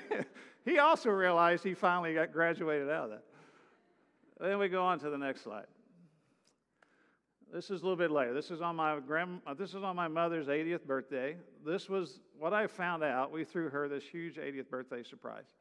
he 0.65 0.79
also 0.79 1.09
realized 1.09 1.65
he 1.65 1.73
finally 1.73 2.13
got 2.13 2.33
graduated 2.33 2.91
out 2.91 3.05
of 3.05 3.11
that. 3.11 3.25
Then 4.39 4.59
we 4.59 4.69
go 4.69 4.85
on 4.85 4.99
to 4.99 5.09
the 5.09 5.17
next 5.17 5.43
slide. 5.43 5.67
This 7.51 7.71
is 7.71 7.81
a 7.81 7.85
little 7.85 7.97
bit 7.97 8.11
later. 8.11 8.35
This 8.35 8.51
is 8.51 8.61
on 8.61 8.77
my 8.77 8.99
grand, 8.99 9.41
uh, 9.47 9.55
this 9.55 9.71
is 9.71 9.83
on 9.83 9.97
my 9.97 10.09
mother's 10.09 10.49
80th 10.49 10.85
birthday. 10.85 11.37
This 11.65 11.89
was 11.89 12.21
what 12.39 12.53
I 12.53 12.67
found 12.67 13.03
out. 13.03 13.33
We 13.33 13.45
threw 13.45 13.71
her 13.71 13.89
this 13.89 14.05
huge 14.05 14.37
80th 14.37 14.69
birthday 14.69 15.03
surprise. 15.03 15.55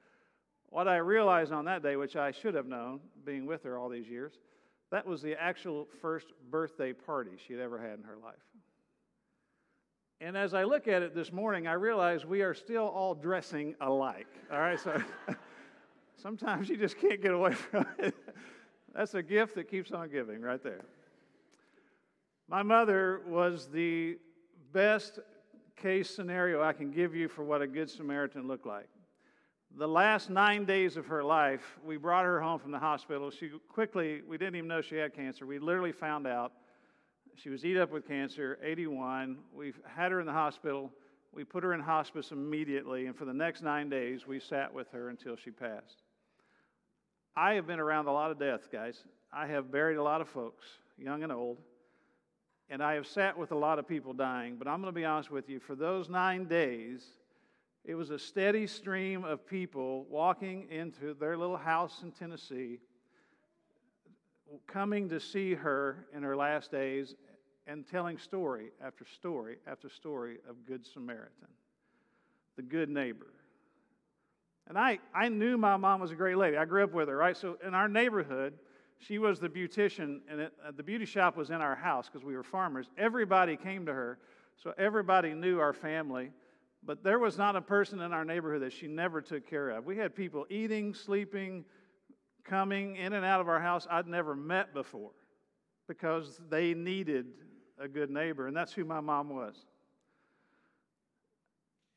What 0.75 0.89
I 0.89 0.97
realized 0.97 1.53
on 1.53 1.63
that 1.65 1.83
day, 1.83 1.95
which 1.95 2.17
I 2.17 2.31
should 2.31 2.53
have 2.53 2.65
known, 2.65 2.99
being 3.25 3.45
with 3.45 3.63
her 3.63 3.77
all 3.77 3.87
these 3.87 4.09
years, 4.09 4.33
that 4.91 5.07
was 5.07 5.21
the 5.21 5.41
actual 5.41 5.87
first 6.01 6.33
birthday 6.51 6.91
party 6.91 7.31
she'd 7.47 7.61
ever 7.61 7.79
had 7.79 7.97
in 7.97 8.03
her 8.03 8.17
life. 8.21 8.35
And 10.19 10.35
as 10.35 10.53
I 10.53 10.65
look 10.65 10.89
at 10.89 11.01
it 11.01 11.15
this 11.15 11.31
morning, 11.31 11.65
I 11.65 11.75
realize 11.75 12.25
we 12.25 12.41
are 12.41 12.53
still 12.53 12.89
all 12.89 13.15
dressing 13.15 13.73
alike. 13.79 14.27
All 14.51 14.59
right, 14.59 14.77
so 14.77 15.01
sometimes 16.21 16.67
you 16.67 16.75
just 16.75 16.99
can't 16.99 17.21
get 17.21 17.31
away 17.31 17.53
from 17.53 17.87
it. 17.97 18.13
That's 18.93 19.13
a 19.13 19.23
gift 19.23 19.55
that 19.55 19.71
keeps 19.71 19.93
on 19.93 20.09
giving 20.09 20.41
right 20.41 20.61
there. 20.61 20.81
My 22.49 22.63
mother 22.63 23.21
was 23.29 23.69
the 23.69 24.17
best 24.73 25.19
case 25.77 26.13
scenario 26.13 26.61
I 26.61 26.73
can 26.73 26.91
give 26.91 27.15
you 27.15 27.29
for 27.29 27.45
what 27.45 27.61
a 27.61 27.67
good 27.67 27.89
Samaritan 27.89 28.45
looked 28.45 28.65
like 28.65 28.89
the 29.77 29.87
last 29.87 30.29
nine 30.29 30.65
days 30.65 30.95
of 30.95 31.05
her 31.07 31.23
life, 31.23 31.77
we 31.85 31.97
brought 31.97 32.23
her 32.23 32.39
home 32.39 32.59
from 32.59 32.71
the 32.71 32.79
hospital. 32.79 33.29
She 33.29 33.51
quickly, 33.67 34.21
we 34.27 34.37
didn't 34.37 34.55
even 34.55 34.69
know 34.69 34.81
she 34.81 34.95
had 34.95 35.13
cancer. 35.13 35.45
We 35.45 35.59
literally 35.59 35.91
found 35.91 36.25
out 36.25 36.53
she 37.35 37.49
was 37.49 37.65
eat 37.65 37.77
up 37.77 37.91
with 37.91 38.07
cancer, 38.07 38.57
81. 38.63 39.37
We 39.53 39.73
had 39.85 40.11
her 40.11 40.21
in 40.21 40.25
the 40.25 40.31
hospital. 40.31 40.91
We 41.33 41.43
put 41.43 41.63
her 41.63 41.73
in 41.73 41.81
hospice 41.81 42.31
immediately, 42.31 43.07
and 43.07 43.15
for 43.15 43.25
the 43.25 43.33
next 43.33 43.61
nine 43.61 43.89
days, 43.89 44.25
we 44.25 44.39
sat 44.39 44.73
with 44.73 44.89
her 44.91 45.09
until 45.09 45.35
she 45.35 45.51
passed. 45.51 46.03
I 47.35 47.55
have 47.55 47.67
been 47.67 47.81
around 47.81 48.07
a 48.07 48.13
lot 48.13 48.31
of 48.31 48.39
death, 48.39 48.71
guys. 48.71 49.03
I 49.33 49.47
have 49.47 49.69
buried 49.69 49.97
a 49.97 50.03
lot 50.03 50.21
of 50.21 50.29
folks, 50.29 50.65
young 50.97 51.23
and 51.23 51.31
old, 51.33 51.57
and 52.69 52.81
I 52.81 52.93
have 52.93 53.05
sat 53.05 53.37
with 53.37 53.51
a 53.51 53.57
lot 53.57 53.79
of 53.79 53.85
people 53.85 54.13
dying. 54.13 54.55
But 54.57 54.69
I'm 54.69 54.81
going 54.81 54.93
to 54.93 54.97
be 54.97 55.03
honest 55.03 55.29
with 55.29 55.49
you, 55.49 55.59
for 55.59 55.75
those 55.75 56.07
nine 56.07 56.45
days, 56.45 57.03
it 57.85 57.95
was 57.95 58.09
a 58.09 58.17
steady 58.17 58.65
stream 58.65 59.23
of 59.23 59.45
people 59.45 60.05
walking 60.09 60.67
into 60.71 61.13
their 61.13 61.37
little 61.37 61.57
house 61.57 62.01
in 62.01 62.11
Tennessee, 62.11 62.79
coming 64.67 65.07
to 65.09 65.19
see 65.19 65.53
her 65.53 66.07
in 66.13 66.23
her 66.23 66.35
last 66.35 66.71
days 66.71 67.15
and 67.67 67.87
telling 67.87 68.17
story 68.17 68.71
after 68.83 69.05
story 69.05 69.57
after 69.67 69.89
story 69.89 70.37
of 70.49 70.65
Good 70.65 70.85
Samaritan, 70.85 71.47
the 72.55 72.61
good 72.63 72.89
neighbor. 72.89 73.33
And 74.67 74.77
I, 74.79 74.99
I 75.13 75.29
knew 75.29 75.57
my 75.57 75.77
mom 75.77 75.99
was 75.99 76.11
a 76.11 76.15
great 76.15 76.37
lady. 76.37 76.57
I 76.57 76.65
grew 76.65 76.83
up 76.83 76.93
with 76.93 77.07
her, 77.07 77.15
right? 77.15 77.37
So 77.37 77.57
in 77.65 77.75
our 77.75 77.87
neighborhood, 77.87 78.53
she 78.97 79.19
was 79.19 79.39
the 79.39 79.49
beautician, 79.49 80.21
and 80.29 80.41
it, 80.41 80.53
uh, 80.65 80.71
the 80.75 80.81
beauty 80.81 81.05
shop 81.05 81.37
was 81.37 81.51
in 81.51 81.57
our 81.61 81.75
house 81.75 82.09
because 82.11 82.25
we 82.25 82.35
were 82.35 82.43
farmers. 82.43 82.87
Everybody 82.97 83.57
came 83.57 83.85
to 83.85 83.93
her, 83.93 84.17
so 84.55 84.73
everybody 84.77 85.33
knew 85.33 85.59
our 85.59 85.73
family. 85.73 86.31
But 86.85 87.03
there 87.03 87.17
was 87.17 87.37
not 87.37 87.55
a 87.55 87.61
person 87.61 88.01
in 88.01 88.13
our 88.13 88.23
neighborhood 88.23 88.61
that 88.61 88.73
she 88.73 88.87
never 88.87 89.21
took 89.21 89.49
care 89.49 89.69
of. 89.69 89.85
We 89.85 89.97
had 89.97 90.15
people 90.15 90.45
eating, 90.49 90.93
sleeping, 90.93 91.65
coming 92.43 92.95
in 92.95 93.13
and 93.13 93.25
out 93.25 93.41
of 93.41 93.49
our 93.49 93.59
house 93.59 93.87
I'd 93.89 94.07
never 94.07 94.35
met 94.35 94.73
before 94.73 95.11
because 95.87 96.39
they 96.49 96.73
needed 96.73 97.25
a 97.79 97.87
good 97.87 98.09
neighbor, 98.09 98.47
and 98.47 98.55
that's 98.55 98.71
who 98.71 98.85
my 98.85 98.99
mom 98.99 99.29
was. 99.29 99.65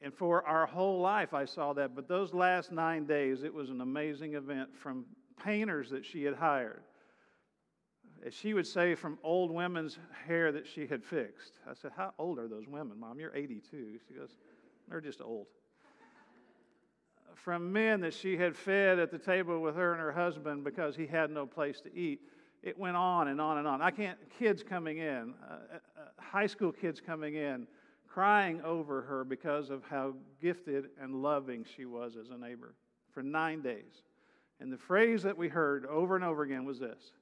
And 0.00 0.14
for 0.14 0.46
our 0.46 0.66
whole 0.66 1.00
life, 1.00 1.34
I 1.34 1.44
saw 1.44 1.72
that. 1.74 1.94
But 1.94 2.08
those 2.08 2.32
last 2.32 2.70
nine 2.70 3.04
days, 3.04 3.42
it 3.42 3.52
was 3.52 3.70
an 3.70 3.80
amazing 3.80 4.34
event 4.34 4.70
from 4.76 5.04
painters 5.42 5.90
that 5.90 6.04
she 6.04 6.22
had 6.22 6.34
hired. 6.34 6.82
As 8.24 8.34
she 8.34 8.54
would 8.54 8.66
say, 8.66 8.94
from 8.94 9.18
old 9.22 9.50
women's 9.50 9.98
hair 10.26 10.50
that 10.52 10.66
she 10.66 10.86
had 10.86 11.04
fixed. 11.04 11.54
I 11.68 11.74
said, 11.74 11.92
How 11.96 12.12
old 12.18 12.38
are 12.38 12.48
those 12.48 12.66
women, 12.66 12.98
Mom? 12.98 13.18
You're 13.18 13.34
82. 13.34 13.98
She 14.08 14.14
goes, 14.14 14.36
They're 14.88 15.00
just 15.00 15.20
old. 15.20 15.46
From 17.34 17.72
men 17.72 18.00
that 18.00 18.14
she 18.14 18.36
had 18.36 18.56
fed 18.56 18.98
at 18.98 19.10
the 19.10 19.18
table 19.18 19.60
with 19.60 19.76
her 19.76 19.92
and 19.92 20.00
her 20.00 20.12
husband 20.12 20.64
because 20.64 20.96
he 20.96 21.06
had 21.06 21.30
no 21.30 21.46
place 21.46 21.80
to 21.82 21.94
eat. 21.94 22.20
It 22.62 22.78
went 22.78 22.96
on 22.96 23.28
and 23.28 23.40
on 23.40 23.58
and 23.58 23.66
on. 23.66 23.80
I 23.80 23.90
can't, 23.90 24.18
kids 24.38 24.62
coming 24.62 24.98
in, 24.98 25.34
uh, 25.48 25.54
uh, 25.54 25.78
high 26.18 26.46
school 26.46 26.72
kids 26.72 27.00
coming 27.00 27.36
in, 27.36 27.66
crying 28.08 28.60
over 28.62 29.02
her 29.02 29.24
because 29.24 29.70
of 29.70 29.82
how 29.88 30.14
gifted 30.42 30.86
and 31.00 31.22
loving 31.22 31.64
she 31.76 31.84
was 31.84 32.16
as 32.16 32.30
a 32.30 32.36
neighbor 32.36 32.74
for 33.12 33.22
nine 33.22 33.62
days. 33.62 34.02
And 34.60 34.72
the 34.72 34.78
phrase 34.78 35.22
that 35.22 35.36
we 35.36 35.48
heard 35.48 35.86
over 35.86 36.16
and 36.16 36.24
over 36.24 36.42
again 36.42 36.64
was 36.64 36.80
this 36.80 37.12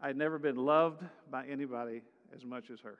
I'd 0.00 0.16
never 0.16 0.38
been 0.38 0.56
loved 0.56 1.02
by 1.30 1.46
anybody 1.46 2.02
as 2.34 2.44
much 2.44 2.70
as 2.70 2.80
her. 2.80 2.98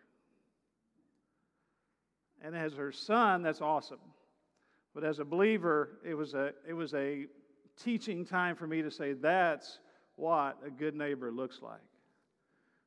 And 2.42 2.56
as 2.56 2.74
her 2.74 2.90
son, 2.92 3.42
that's 3.42 3.60
awesome. 3.60 4.00
But 4.94 5.04
as 5.04 5.20
a 5.20 5.24
believer, 5.24 6.00
it 6.04 6.14
was 6.14 6.34
a, 6.34 6.52
it 6.68 6.74
was 6.74 6.92
a 6.92 7.26
teaching 7.82 8.24
time 8.24 8.56
for 8.56 8.66
me 8.66 8.82
to 8.82 8.90
say 8.90 9.12
that's 9.14 9.78
what 10.16 10.58
a 10.66 10.70
good 10.70 10.94
neighbor 10.94 11.30
looks 11.30 11.60
like. 11.62 11.80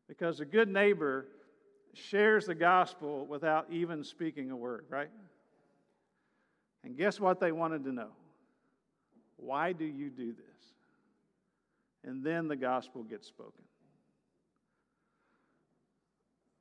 Because 0.07 0.39
a 0.39 0.45
good 0.45 0.69
neighbor 0.69 1.25
shares 1.93 2.45
the 2.45 2.53
gospel 2.53 3.25
without 3.25 3.67
even 3.71 4.03
speaking 4.03 4.51
a 4.51 4.55
word, 4.55 4.85
right? 4.89 5.09
And 6.83 6.95
guess 6.95 7.19
what 7.19 7.39
they 7.39 7.51
wanted 7.51 7.83
to 7.85 7.91
know? 7.91 8.09
Why 9.37 9.71
do 9.71 9.85
you 9.85 10.09
do 10.09 10.33
this? 10.33 10.45
And 12.03 12.23
then 12.23 12.47
the 12.47 12.55
gospel 12.55 13.03
gets 13.03 13.27
spoken. 13.27 13.63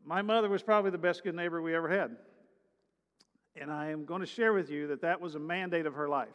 My 0.07 0.23
mother 0.23 0.49
was 0.49 0.63
probably 0.63 0.91
the 0.91 0.99
best 0.99 1.23
good 1.23 1.35
neighbor 1.35 1.61
we 1.61 1.75
ever 1.75 1.89
had. 1.89 2.17
And 3.57 3.71
I 3.71 3.91
am 3.91 4.05
going 4.05 4.21
to 4.21 4.27
share 4.27 4.53
with 4.53 4.71
you 4.71 4.89
that 4.89 5.03
that 5.03 5.21
was 5.21 5.35
a 5.35 5.39
mandate 5.39 5.87
of 5.87 5.95
her 5.95 6.09
life. 6.09 6.29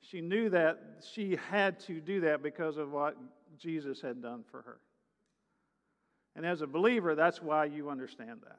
She 0.00 0.20
knew 0.20 0.48
that 0.50 0.80
she 1.12 1.36
had 1.50 1.80
to 1.80 2.00
do 2.00 2.20
that 2.20 2.42
because 2.42 2.76
of 2.76 2.92
what 2.92 3.16
Jesus 3.58 4.00
had 4.00 4.22
done 4.22 4.44
for 4.50 4.62
her. 4.62 4.78
And 6.34 6.44
as 6.44 6.60
a 6.60 6.66
believer, 6.66 7.14
that's 7.14 7.40
why 7.40 7.64
you 7.64 7.88
understand 7.88 8.40
that. 8.44 8.58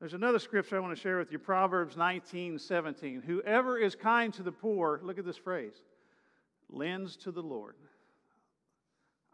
There's 0.00 0.14
another 0.14 0.38
scripture 0.38 0.76
I 0.76 0.80
want 0.80 0.94
to 0.94 1.00
share 1.00 1.18
with 1.18 1.32
you 1.32 1.38
Proverbs 1.38 1.96
19 1.96 2.58
17. 2.58 3.22
Whoever 3.22 3.78
is 3.78 3.94
kind 3.94 4.32
to 4.34 4.42
the 4.42 4.52
poor, 4.52 5.00
look 5.02 5.18
at 5.18 5.24
this 5.24 5.36
phrase, 5.36 5.82
lends 6.68 7.16
to 7.18 7.32
the 7.32 7.42
Lord. 7.42 7.76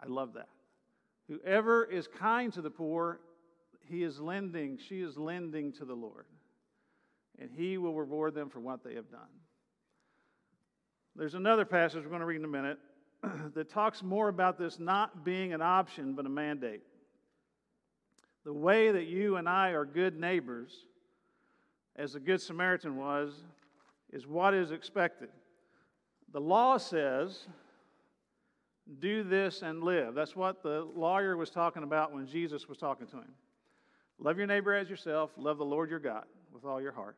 I 0.02 0.06
love 0.06 0.34
that. 0.34 0.48
Whoever 1.28 1.84
is 1.84 2.08
kind 2.08 2.52
to 2.54 2.62
the 2.62 2.70
poor, 2.70 3.20
he 3.84 4.02
is 4.02 4.20
lending, 4.20 4.78
she 4.78 5.00
is 5.00 5.16
lending 5.16 5.72
to 5.72 5.84
the 5.84 5.94
Lord. 5.94 6.26
And 7.40 7.50
he 7.56 7.78
will 7.78 7.94
reward 7.94 8.34
them 8.34 8.50
for 8.50 8.60
what 8.60 8.84
they 8.84 8.94
have 8.94 9.10
done. 9.10 9.20
There's 11.16 11.34
another 11.34 11.64
passage 11.64 12.04
we're 12.04 12.10
going 12.10 12.20
to 12.20 12.26
read 12.26 12.40
in 12.40 12.44
a 12.44 12.48
minute 12.48 12.78
that 13.54 13.70
talks 13.70 14.02
more 14.02 14.28
about 14.28 14.58
this 14.58 14.78
not 14.78 15.24
being 15.24 15.52
an 15.52 15.62
option 15.62 16.14
but 16.14 16.26
a 16.26 16.28
mandate. 16.28 16.82
The 18.44 18.52
way 18.52 18.90
that 18.90 19.06
you 19.06 19.36
and 19.36 19.48
I 19.48 19.70
are 19.70 19.84
good 19.84 20.18
neighbors, 20.18 20.86
as 21.96 22.14
the 22.14 22.20
Good 22.20 22.40
Samaritan 22.40 22.96
was, 22.96 23.34
is 24.12 24.26
what 24.26 24.54
is 24.54 24.70
expected. 24.70 25.28
The 26.32 26.40
law 26.40 26.78
says, 26.78 27.46
do 28.98 29.22
this 29.22 29.62
and 29.62 29.82
live. 29.82 30.14
That's 30.14 30.34
what 30.34 30.62
the 30.62 30.86
lawyer 30.94 31.36
was 31.36 31.50
talking 31.50 31.82
about 31.82 32.12
when 32.12 32.26
Jesus 32.26 32.68
was 32.68 32.78
talking 32.78 33.06
to 33.08 33.16
him. 33.16 33.34
Love 34.18 34.36
your 34.36 34.46
neighbor 34.46 34.74
as 34.74 34.90
yourself, 34.90 35.30
love 35.36 35.58
the 35.58 35.64
Lord 35.64 35.90
your 35.90 35.98
God 35.98 36.24
with 36.52 36.64
all 36.64 36.80
your 36.80 36.92
heart. 36.92 37.16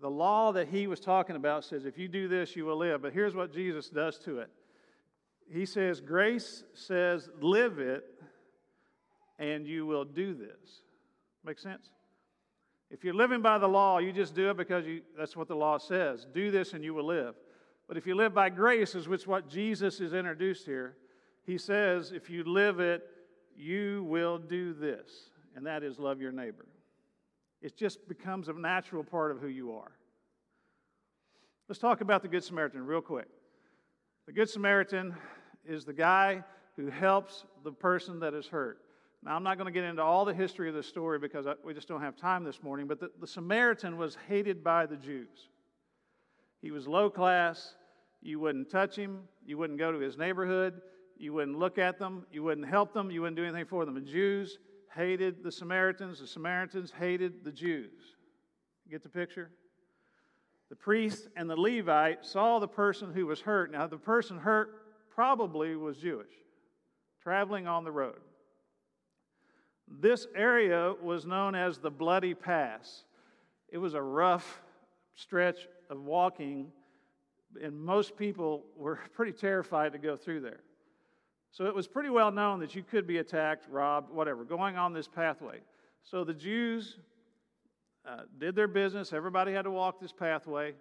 The 0.00 0.10
law 0.10 0.52
that 0.52 0.68
he 0.68 0.86
was 0.86 1.00
talking 1.00 1.36
about 1.36 1.64
says, 1.64 1.86
if 1.86 1.98
you 1.98 2.08
do 2.08 2.28
this, 2.28 2.54
you 2.54 2.64
will 2.64 2.76
live. 2.76 3.02
But 3.02 3.12
here's 3.12 3.34
what 3.34 3.52
Jesus 3.52 3.88
does 3.88 4.18
to 4.20 4.40
it 4.40 4.50
He 5.50 5.66
says, 5.66 6.00
grace 6.00 6.64
says, 6.74 7.28
live 7.40 7.78
it 7.78 8.04
and 9.38 9.66
you 9.66 9.86
will 9.86 10.04
do 10.04 10.34
this. 10.34 10.82
Make 11.44 11.58
sense? 11.58 11.90
If 12.90 13.04
you're 13.04 13.14
living 13.14 13.42
by 13.42 13.58
the 13.58 13.68
law, 13.68 13.98
you 13.98 14.12
just 14.12 14.34
do 14.34 14.50
it 14.50 14.56
because 14.56 14.86
you, 14.86 15.02
that's 15.18 15.36
what 15.36 15.48
the 15.48 15.56
law 15.56 15.78
says. 15.78 16.26
Do 16.32 16.50
this 16.50 16.72
and 16.72 16.84
you 16.84 16.94
will 16.94 17.06
live. 17.06 17.34
But 17.88 17.96
if 17.96 18.06
you 18.06 18.14
live 18.14 18.34
by 18.34 18.48
grace, 18.48 18.94
is 18.94 19.08
what 19.26 19.48
Jesus 19.48 20.00
is 20.00 20.12
introduced 20.12 20.66
here, 20.66 20.96
he 21.44 21.58
says, 21.58 22.12
if 22.12 22.28
you 22.28 22.44
live 22.44 22.80
it, 22.80 23.02
you 23.56 24.04
will 24.04 24.38
do 24.38 24.74
this, 24.74 25.30
and 25.54 25.66
that 25.66 25.82
is 25.82 25.98
love 25.98 26.20
your 26.20 26.32
neighbor. 26.32 26.66
It 27.62 27.76
just 27.76 28.08
becomes 28.08 28.48
a 28.48 28.52
natural 28.52 29.02
part 29.02 29.30
of 29.30 29.40
who 29.40 29.48
you 29.48 29.72
are. 29.72 29.92
Let's 31.68 31.78
talk 31.80 32.00
about 32.00 32.22
the 32.22 32.28
Good 32.28 32.44
Samaritan 32.44 32.86
real 32.86 33.00
quick. 33.00 33.26
The 34.26 34.32
Good 34.32 34.48
Samaritan 34.48 35.14
is 35.64 35.84
the 35.84 35.92
guy 35.92 36.44
who 36.76 36.88
helps 36.88 37.44
the 37.64 37.72
person 37.72 38.20
that 38.20 38.34
is 38.34 38.46
hurt. 38.46 38.78
Now, 39.24 39.34
I'm 39.34 39.42
not 39.42 39.58
going 39.58 39.66
to 39.66 39.72
get 39.72 39.82
into 39.82 40.02
all 40.02 40.24
the 40.24 40.34
history 40.34 40.68
of 40.68 40.74
the 40.74 40.82
story 40.82 41.18
because 41.18 41.46
we 41.64 41.74
just 41.74 41.88
don't 41.88 42.02
have 42.02 42.16
time 42.16 42.44
this 42.44 42.62
morning, 42.62 42.86
but 42.86 43.00
the, 43.00 43.10
the 43.20 43.26
Samaritan 43.26 43.96
was 43.96 44.16
hated 44.28 44.62
by 44.62 44.86
the 44.86 44.96
Jews. 44.96 45.48
He 46.62 46.70
was 46.70 46.86
low 46.86 47.10
class. 47.10 47.74
You 48.22 48.38
wouldn't 48.38 48.70
touch 48.70 48.94
him. 48.94 49.22
You 49.44 49.58
wouldn't 49.58 49.78
go 49.78 49.90
to 49.90 49.98
his 49.98 50.16
neighborhood. 50.16 50.80
You 51.18 51.32
wouldn't 51.32 51.58
look 51.58 51.78
at 51.78 51.98
them. 51.98 52.26
You 52.30 52.42
wouldn't 52.44 52.68
help 52.68 52.92
them. 52.92 53.10
You 53.10 53.22
wouldn't 53.22 53.36
do 53.36 53.44
anything 53.44 53.66
for 53.66 53.84
them. 53.84 53.94
The 53.94 54.00
Jews 54.00 54.58
hated 54.96 55.42
the 55.42 55.52
Samaritans. 55.52 56.20
The 56.20 56.26
Samaritans 56.26 56.92
hated 56.98 57.44
the 57.44 57.52
Jews. 57.52 58.16
Get 58.90 59.02
the 59.02 59.08
picture? 59.08 59.50
The 60.68 60.76
priest 60.76 61.28
and 61.36 61.48
the 61.48 61.56
Levite 61.56 62.24
saw 62.24 62.58
the 62.58 62.68
person 62.68 63.12
who 63.12 63.26
was 63.26 63.40
hurt. 63.40 63.70
Now, 63.70 63.86
the 63.86 63.98
person 63.98 64.38
hurt 64.38 64.70
probably 65.10 65.76
was 65.76 65.96
Jewish, 65.96 66.32
traveling 67.22 67.66
on 67.66 67.84
the 67.84 67.92
road. 67.92 68.18
This 69.88 70.26
area 70.34 70.94
was 71.00 71.24
known 71.26 71.54
as 71.54 71.78
the 71.78 71.90
Bloody 71.90 72.34
Pass. 72.34 73.04
It 73.68 73.78
was 73.78 73.94
a 73.94 74.02
rough 74.02 74.62
stretch 75.14 75.68
of 75.88 76.02
walking, 76.02 76.72
and 77.62 77.78
most 77.78 78.16
people 78.16 78.64
were 78.76 78.98
pretty 79.14 79.32
terrified 79.32 79.92
to 79.92 79.98
go 79.98 80.16
through 80.16 80.40
there. 80.40 80.60
So 81.56 81.64
it 81.64 81.74
was 81.74 81.88
pretty 81.88 82.10
well 82.10 82.30
known 82.30 82.60
that 82.60 82.74
you 82.74 82.82
could 82.82 83.06
be 83.06 83.16
attacked, 83.16 83.64
robbed, 83.70 84.10
whatever, 84.10 84.44
going 84.44 84.76
on 84.76 84.92
this 84.92 85.08
pathway. 85.08 85.60
So 86.02 86.22
the 86.22 86.34
Jews 86.34 86.98
uh, 88.06 88.24
did 88.38 88.54
their 88.54 88.68
business. 88.68 89.14
Everybody 89.14 89.54
had 89.54 89.62
to 89.62 89.70
walk 89.70 89.98
this 89.98 90.12
pathway. 90.12 90.74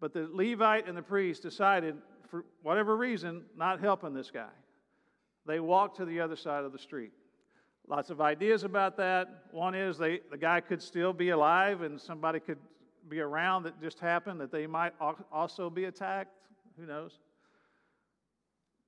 But 0.00 0.12
the 0.12 0.28
Levite 0.30 0.86
and 0.86 0.94
the 0.94 1.02
priest 1.02 1.42
decided, 1.42 1.96
for 2.28 2.44
whatever 2.62 2.94
reason, 2.94 3.44
not 3.56 3.80
helping 3.80 4.12
this 4.12 4.30
guy. 4.30 4.50
They 5.46 5.60
walked 5.60 5.96
to 5.96 6.04
the 6.04 6.20
other 6.20 6.36
side 6.36 6.64
of 6.64 6.72
the 6.72 6.78
street. 6.78 7.12
Lots 7.88 8.10
of 8.10 8.20
ideas 8.20 8.64
about 8.64 8.98
that. 8.98 9.44
One 9.50 9.74
is 9.74 9.96
they, 9.96 10.20
the 10.30 10.36
guy 10.36 10.60
could 10.60 10.82
still 10.82 11.14
be 11.14 11.30
alive 11.30 11.80
and 11.80 11.98
somebody 11.98 12.38
could 12.38 12.58
be 13.08 13.20
around 13.20 13.62
that 13.62 13.80
just 13.80 13.98
happened, 13.98 14.42
that 14.42 14.52
they 14.52 14.66
might 14.66 14.92
also 15.32 15.70
be 15.70 15.86
attacked. 15.86 16.34
Who 16.78 16.84
knows? 16.84 17.18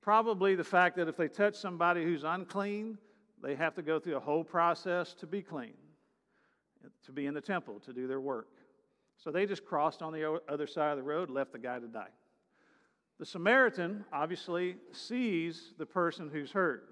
Probably 0.05 0.53
the 0.53 0.63
fact 0.63 0.97
that 0.97 1.07
if 1.07 1.17
they 1.17 1.27
touch 1.27 1.55
somebody 1.55 2.03
who's 2.03 2.23
unclean, 2.23 2.99
they 3.41 3.55
have 3.55 3.73
to 3.73 3.81
go 3.81 3.99
through 3.99 4.17
a 4.17 4.19
whole 4.19 4.43
process 4.43 5.15
to 5.15 5.25
be 5.25 5.41
clean, 5.41 5.73
to 7.07 7.11
be 7.11 7.25
in 7.25 7.33
the 7.33 7.41
temple, 7.41 7.79
to 7.79 7.91
do 7.91 8.05
their 8.05 8.19
work. 8.19 8.49
So 9.17 9.31
they 9.31 9.47
just 9.47 9.65
crossed 9.65 10.03
on 10.03 10.13
the 10.13 10.39
other 10.47 10.67
side 10.67 10.91
of 10.91 10.97
the 10.97 11.03
road, 11.03 11.31
left 11.31 11.53
the 11.53 11.57
guy 11.57 11.79
to 11.79 11.87
die. 11.87 12.11
The 13.17 13.25
Samaritan 13.25 14.05
obviously 14.13 14.75
sees 14.91 15.73
the 15.79 15.87
person 15.87 16.29
who's 16.31 16.51
hurt 16.51 16.87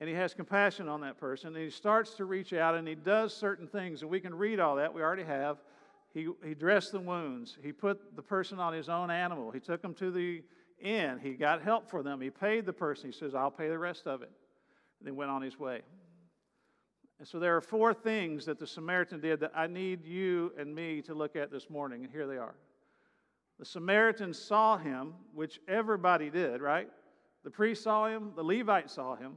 and 0.00 0.10
he 0.10 0.14
has 0.14 0.34
compassion 0.34 0.90
on 0.90 1.00
that 1.00 1.18
person, 1.18 1.56
and 1.56 1.64
he 1.64 1.70
starts 1.70 2.14
to 2.16 2.26
reach 2.26 2.52
out 2.52 2.74
and 2.74 2.86
he 2.86 2.94
does 2.94 3.34
certain 3.34 3.66
things, 3.66 4.02
and 4.02 4.10
we 4.10 4.20
can 4.20 4.34
read 4.34 4.60
all 4.60 4.76
that, 4.76 4.92
we 4.92 5.00
already 5.00 5.24
have. 5.24 5.56
He, 6.12 6.28
he 6.44 6.52
dressed 6.52 6.92
the 6.92 7.00
wounds, 7.00 7.56
he 7.62 7.72
put 7.72 8.14
the 8.14 8.22
person 8.22 8.60
on 8.60 8.74
his 8.74 8.90
own 8.90 9.10
animal, 9.10 9.50
he 9.50 9.58
took 9.58 9.82
him 9.82 9.94
to 9.94 10.10
the 10.10 10.42
inn, 10.80 11.18
he 11.22 11.32
got 11.32 11.62
help 11.62 11.90
for 11.90 12.02
them, 12.02 12.20
he 12.20 12.30
paid 12.30 12.66
the 12.66 12.72
person, 12.72 13.10
he 13.10 13.16
says, 13.16 13.34
I'll 13.34 13.50
pay 13.50 13.68
the 13.68 13.78
rest 13.78 14.06
of 14.06 14.22
it. 14.22 14.30
And 14.98 15.06
then 15.06 15.16
went 15.16 15.30
on 15.30 15.42
his 15.42 15.58
way. 15.58 15.82
And 17.18 17.26
so 17.26 17.38
there 17.38 17.56
are 17.56 17.60
four 17.60 17.92
things 17.92 18.44
that 18.46 18.58
the 18.58 18.66
Samaritan 18.66 19.20
did 19.20 19.40
that 19.40 19.52
I 19.54 19.66
need 19.66 20.04
you 20.04 20.52
and 20.58 20.74
me 20.74 21.02
to 21.02 21.14
look 21.14 21.36
at 21.36 21.50
this 21.50 21.68
morning, 21.68 22.04
and 22.04 22.12
here 22.12 22.26
they 22.26 22.36
are. 22.36 22.54
The 23.58 23.64
Samaritan 23.64 24.32
saw 24.32 24.76
him, 24.76 25.14
which 25.34 25.60
everybody 25.66 26.30
did, 26.30 26.60
right? 26.60 26.88
The 27.42 27.50
priest 27.50 27.82
saw 27.82 28.06
him, 28.06 28.32
the 28.36 28.44
Levite 28.44 28.90
saw 28.90 29.16
him, 29.16 29.36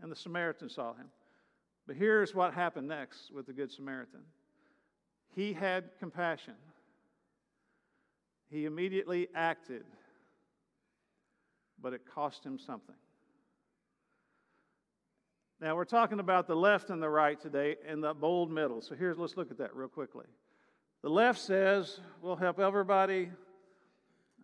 and 0.00 0.12
the 0.12 0.16
Samaritan 0.16 0.68
saw 0.68 0.94
him. 0.94 1.06
But 1.86 1.96
here's 1.96 2.34
what 2.34 2.54
happened 2.54 2.86
next 2.86 3.32
with 3.32 3.46
the 3.46 3.52
Good 3.52 3.72
Samaritan 3.72 4.20
he 5.34 5.52
had 5.52 5.90
compassion, 5.98 6.54
he 8.50 8.64
immediately 8.64 9.28
acted, 9.34 9.84
but 11.82 11.92
it 11.92 12.02
cost 12.12 12.44
him 12.44 12.58
something. 12.58 12.94
Now, 15.60 15.74
we're 15.74 15.84
talking 15.84 16.20
about 16.20 16.46
the 16.46 16.54
left 16.54 16.90
and 16.90 17.02
the 17.02 17.08
right 17.08 17.40
today 17.40 17.76
and 17.86 18.02
the 18.02 18.14
bold 18.14 18.50
middle. 18.50 18.80
So 18.80 18.94
here's, 18.94 19.18
let's 19.18 19.36
look 19.36 19.50
at 19.50 19.58
that 19.58 19.74
real 19.74 19.88
quickly. 19.88 20.26
The 21.02 21.10
left 21.10 21.40
says, 21.40 22.00
we'll 22.22 22.36
help 22.36 22.60
everybody, 22.60 23.30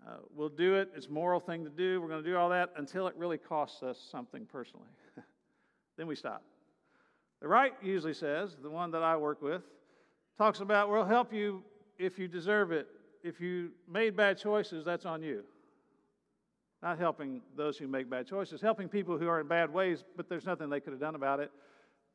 uh, 0.06 0.16
we'll 0.34 0.48
do 0.48 0.74
it, 0.74 0.90
it's 0.96 1.06
a 1.06 1.10
moral 1.10 1.40
thing 1.40 1.64
to 1.64 1.70
do, 1.70 2.00
we're 2.00 2.08
going 2.08 2.22
to 2.22 2.28
do 2.28 2.36
all 2.36 2.48
that 2.50 2.72
until 2.76 3.06
it 3.06 3.14
really 3.16 3.38
costs 3.38 3.82
us 3.82 3.98
something 4.10 4.46
personally. 4.46 4.88
then 5.96 6.06
we 6.06 6.16
stop. 6.16 6.42
The 7.40 7.48
right 7.48 7.74
usually 7.82 8.14
says, 8.14 8.56
the 8.60 8.70
one 8.70 8.90
that 8.92 9.02
I 9.02 9.16
work 9.16 9.40
with, 9.40 9.62
talks 10.36 10.60
about, 10.60 10.90
we'll 10.90 11.04
help 11.04 11.32
you 11.32 11.62
if 11.98 12.18
you 12.18 12.26
deserve 12.26 12.72
it. 12.72 12.88
If 13.22 13.40
you 13.40 13.70
made 13.88 14.16
bad 14.16 14.38
choices, 14.38 14.84
that's 14.84 15.06
on 15.06 15.22
you. 15.22 15.44
Not 16.84 16.98
helping 16.98 17.40
those 17.56 17.78
who 17.78 17.88
make 17.88 18.10
bad 18.10 18.26
choices, 18.26 18.60
helping 18.60 18.90
people 18.90 19.16
who 19.16 19.26
are 19.26 19.40
in 19.40 19.48
bad 19.48 19.72
ways, 19.72 20.04
but 20.18 20.28
there's 20.28 20.44
nothing 20.44 20.68
they 20.68 20.80
could 20.80 20.92
have 20.92 21.00
done 21.00 21.14
about 21.14 21.40
it 21.40 21.50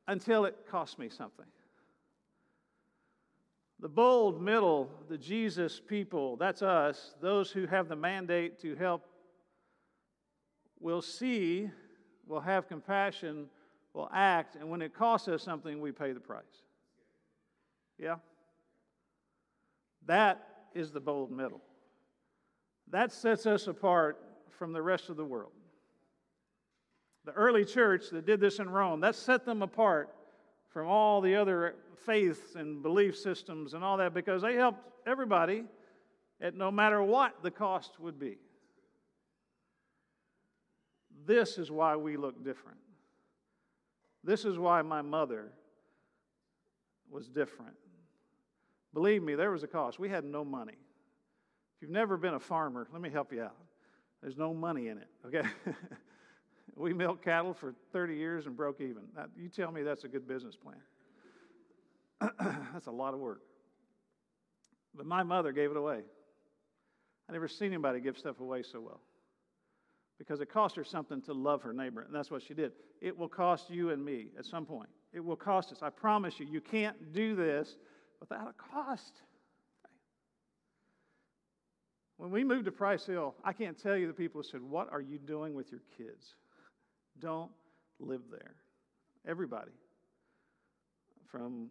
until 0.08 0.46
it 0.46 0.56
cost 0.70 1.00
me 1.00 1.10
something. 1.10 1.48
The 3.80 3.90
bold 3.90 4.40
middle, 4.40 4.92
the 5.10 5.18
Jesus 5.18 5.82
people, 5.84 6.36
that's 6.36 6.62
us, 6.62 7.16
those 7.20 7.50
who 7.50 7.66
have 7.66 7.88
the 7.88 7.96
mandate 7.96 8.60
to 8.62 8.76
help, 8.76 9.08
will 10.80 11.02
see, 11.02 11.72
will 12.28 12.42
have 12.42 12.68
compassion, 12.68 13.48
will 13.96 14.10
act, 14.14 14.56
and 14.56 14.70
when 14.70 14.84
it 14.84 14.94
costs 14.94 15.28
us 15.28 15.42
something, 15.42 15.82
we 15.82 15.92
pay 15.92 16.12
the 16.12 16.20
price. 16.20 16.44
Yeah? 17.98 18.18
That 20.06 20.48
is 20.76 20.92
the 20.92 21.00
bold 21.00 21.32
middle. 21.32 21.62
That 22.92 23.12
sets 23.12 23.48
us 23.48 23.66
apart 23.66 24.29
from 24.51 24.74
the 24.74 24.82
rest 24.82 25.10
of 25.10 25.18
the 25.18 25.25
world. 25.25 25.51
The 27.25 27.32
early 27.34 27.65
church 27.65 28.10
that 28.12 28.25
did 28.25 28.39
this 28.39 28.60
in 28.60 28.70
Rome, 28.70 29.01
that 29.01 29.15
set 29.15 29.46
them 29.46 29.62
apart 29.62 30.10
from 30.70 30.88
all 30.88 31.22
the 31.22 31.36
other 31.36 31.75
faiths 32.06 32.56
and 32.56 32.82
belief 32.82 33.18
systems 33.18 33.74
and 33.74 33.84
all 33.84 33.98
that 33.98 34.13
because 34.13 34.41
they 34.41 34.56
helped 34.56 34.79
everybody 35.06 35.63
at 36.41 36.56
no 36.56 36.72
matter 36.72 37.03
what 37.03 37.44
the 37.44 37.51
cost 37.51 38.00
would 38.00 38.20
be. 38.20 38.38
This 41.25 41.58
is 41.58 41.70
why 41.70 41.96
we 41.96 42.18
look 42.18 42.44
different. 42.44 42.79
This 44.24 44.46
is 44.46 44.58
why 44.58 44.82
my 44.82 45.01
mother 45.01 45.51
was 47.10 47.27
different. 47.27 47.75
Believe 48.94 49.22
me, 49.22 49.36
there 49.36 49.51
was 49.51 49.63
a 49.63 49.68
cost. 49.68 50.00
We 50.00 50.10
had 50.10 50.24
no 50.24 50.44
money. 50.44 50.77
If 51.75 51.82
you've 51.82 51.91
never 51.91 52.18
been 52.18 52.34
a 52.34 52.39
farmer, 52.39 52.88
let 52.91 53.01
me 53.01 53.10
help 53.10 53.32
you 53.32 53.44
out. 53.44 53.56
There's 54.22 54.38
no 54.38 54.54
money 54.54 54.88
in 54.88 54.98
it, 54.98 55.08
okay? 55.26 55.48
we 56.76 56.94
milked 56.94 57.24
cattle 57.24 57.54
for 57.54 57.74
30 57.94 58.16
years 58.16 58.46
and 58.46 58.56
broke 58.56 58.82
even. 58.82 59.04
Now, 59.16 59.26
you 59.38 59.50
tell 59.50 59.72
me 59.72 59.84
that's 59.84 60.04
a 60.04 60.08
good 60.08 60.28
business 60.28 60.56
plan. 60.56 60.78
that's 62.74 62.88
a 62.88 62.92
lot 62.92 63.14
of 63.14 63.20
work. 63.20 63.42
But 64.96 65.06
my 65.06 65.24
mother 65.24 65.52
gave 65.52 65.72
it 65.72 65.78
away. 65.78 66.02
I 67.30 67.32
never 67.32 67.48
seen 67.48 67.67
anybody 67.67 68.00
give 68.00 68.17
stuff 68.17 68.39
away 68.39 68.63
so 68.63 68.82
well 68.82 69.02
because 70.17 70.41
it 70.41 70.52
cost 70.52 70.76
her 70.76 70.84
something 70.84 71.22
to 71.22 71.34
love 71.34 71.62
her 71.62 71.72
neighbor, 71.74 72.02
and 72.02 72.13
that's 72.13 72.30
what 72.30 72.43
she 72.43 72.54
did. 72.54 72.74
It 73.02 73.17
will 73.17 73.30
cost 73.30 73.70
you 73.70 73.91
and 73.91 74.04
me 74.04 74.28
at 74.38 74.46
some 74.46 74.65
point. 74.65 74.89
It 75.13 75.24
will 75.24 75.38
cost 75.38 75.72
us. 75.72 75.80
I 75.82 75.89
promise 75.89 76.39
you, 76.39 76.46
you 76.46 76.60
can't 76.60 77.13
do 77.13 77.36
this 77.36 77.78
without 78.20 78.50
a 78.50 78.54
cost. 78.54 79.22
When 82.19 82.32
we 82.32 82.43
moved 82.43 82.65
to 82.65 82.71
Price 82.73 83.05
Hill, 83.05 83.34
I 83.45 83.53
can't 83.53 83.82
tell 83.82 83.95
you 83.95 84.05
the 84.05 84.13
people 84.13 84.41
who 84.41 84.47
said, 84.47 84.62
What 84.62 84.91
are 84.91 84.99
you 84.99 85.17
doing 85.17 85.55
with 85.55 85.71
your 85.71 85.79
kids? 85.97 86.36
Don't 87.21 87.49
live 87.97 88.23
there. 88.29 88.55
Everybody. 89.25 89.71
From 91.32 91.69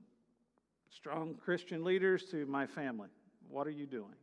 strong 0.89 1.35
Christian 1.35 1.85
leaders 1.85 2.25
to 2.31 2.47
my 2.47 2.67
family. 2.67 3.11
What 3.51 3.67
are 3.67 3.73
you 3.73 3.85
doing? 3.85 4.17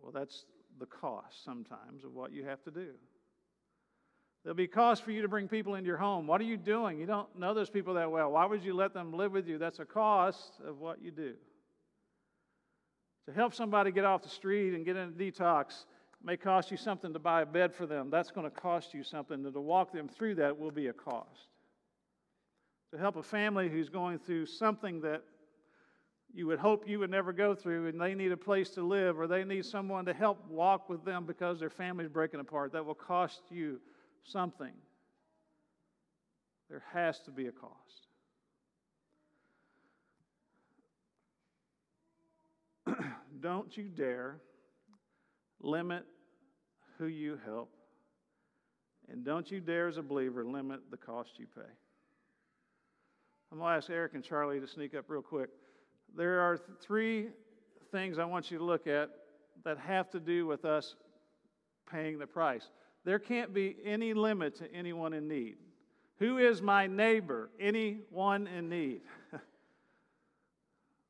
Well, 0.00 0.12
that's 0.12 0.44
the 0.78 0.86
cost 0.86 1.44
sometimes 1.44 2.04
of 2.04 2.14
what 2.14 2.32
you 2.32 2.44
have 2.44 2.62
to 2.62 2.70
do. 2.70 2.90
There'll 4.44 4.54
be 4.54 4.68
cost 4.68 5.02
for 5.02 5.10
you 5.10 5.22
to 5.22 5.28
bring 5.28 5.48
people 5.48 5.74
into 5.74 5.88
your 5.88 5.96
home. 5.96 6.28
What 6.28 6.40
are 6.40 6.44
you 6.44 6.56
doing? 6.56 7.00
You 7.00 7.06
don't 7.06 7.36
know 7.36 7.52
those 7.52 7.68
people 7.68 7.94
that 7.94 8.08
well. 8.12 8.30
Why 8.30 8.46
would 8.46 8.62
you 8.62 8.74
let 8.74 8.94
them 8.94 9.12
live 9.12 9.32
with 9.32 9.48
you? 9.48 9.58
That's 9.58 9.80
a 9.80 9.84
cost 9.84 10.52
of 10.64 10.78
what 10.78 11.02
you 11.02 11.10
do. 11.10 11.34
To 13.26 13.32
help 13.32 13.54
somebody 13.54 13.90
get 13.90 14.04
off 14.04 14.22
the 14.22 14.28
street 14.28 14.74
and 14.74 14.84
get 14.84 14.96
in 14.96 15.08
a 15.08 15.12
detox 15.12 15.84
may 16.22 16.36
cost 16.36 16.70
you 16.70 16.76
something 16.76 17.12
to 17.12 17.18
buy 17.18 17.42
a 17.42 17.46
bed 17.46 17.74
for 17.74 17.86
them. 17.86 18.08
That's 18.10 18.30
going 18.30 18.48
to 18.48 18.56
cost 18.56 18.94
you 18.94 19.02
something. 19.02 19.44
And 19.44 19.52
to 19.52 19.60
walk 19.60 19.92
them 19.92 20.08
through 20.08 20.36
that 20.36 20.58
will 20.58 20.70
be 20.70 20.86
a 20.88 20.92
cost. 20.92 21.48
To 22.92 22.98
help 22.98 23.16
a 23.16 23.22
family 23.22 23.68
who's 23.68 23.88
going 23.88 24.18
through 24.18 24.46
something 24.46 25.00
that 25.00 25.22
you 26.32 26.46
would 26.46 26.58
hope 26.58 26.88
you 26.88 26.98
would 26.98 27.10
never 27.10 27.32
go 27.32 27.54
through 27.54 27.88
and 27.88 28.00
they 28.00 28.14
need 28.14 28.30
a 28.30 28.36
place 28.36 28.70
to 28.70 28.82
live 28.82 29.18
or 29.18 29.26
they 29.26 29.42
need 29.42 29.64
someone 29.64 30.04
to 30.04 30.12
help 30.12 30.46
walk 30.48 30.88
with 30.88 31.04
them 31.04 31.24
because 31.24 31.58
their 31.58 31.70
family's 31.70 32.08
breaking 32.08 32.40
apart, 32.40 32.72
that 32.72 32.84
will 32.84 32.94
cost 32.94 33.40
you 33.50 33.80
something. 34.22 34.72
There 36.68 36.82
has 36.92 37.20
to 37.20 37.30
be 37.30 37.46
a 37.46 37.52
cost. 37.52 38.06
don't 43.46 43.76
you 43.76 43.84
dare 43.84 44.38
limit 45.60 46.04
who 46.98 47.06
you 47.06 47.38
help. 47.44 47.70
And 49.08 49.24
don't 49.24 49.48
you 49.48 49.60
dare, 49.60 49.86
as 49.86 49.98
a 49.98 50.02
believer, 50.02 50.44
limit 50.44 50.80
the 50.90 50.96
cost 50.96 51.30
you 51.36 51.46
pay. 51.54 51.60
I'm 53.52 53.58
going 53.58 53.70
to 53.70 53.76
ask 53.76 53.88
Eric 53.88 54.14
and 54.14 54.24
Charlie 54.24 54.58
to 54.58 54.66
sneak 54.66 54.96
up 54.96 55.04
real 55.06 55.22
quick. 55.22 55.50
There 56.16 56.40
are 56.40 56.58
three 56.80 57.28
things 57.92 58.18
I 58.18 58.24
want 58.24 58.50
you 58.50 58.58
to 58.58 58.64
look 58.64 58.88
at 58.88 59.10
that 59.62 59.78
have 59.78 60.10
to 60.10 60.18
do 60.18 60.44
with 60.44 60.64
us 60.64 60.96
paying 61.88 62.18
the 62.18 62.26
price. 62.26 62.68
There 63.04 63.20
can't 63.20 63.54
be 63.54 63.76
any 63.84 64.12
limit 64.12 64.56
to 64.56 64.74
anyone 64.74 65.12
in 65.12 65.28
need. 65.28 65.54
Who 66.18 66.38
is 66.38 66.60
my 66.60 66.88
neighbor? 66.88 67.50
Anyone 67.60 68.48
in 68.48 68.68
need. 68.68 69.02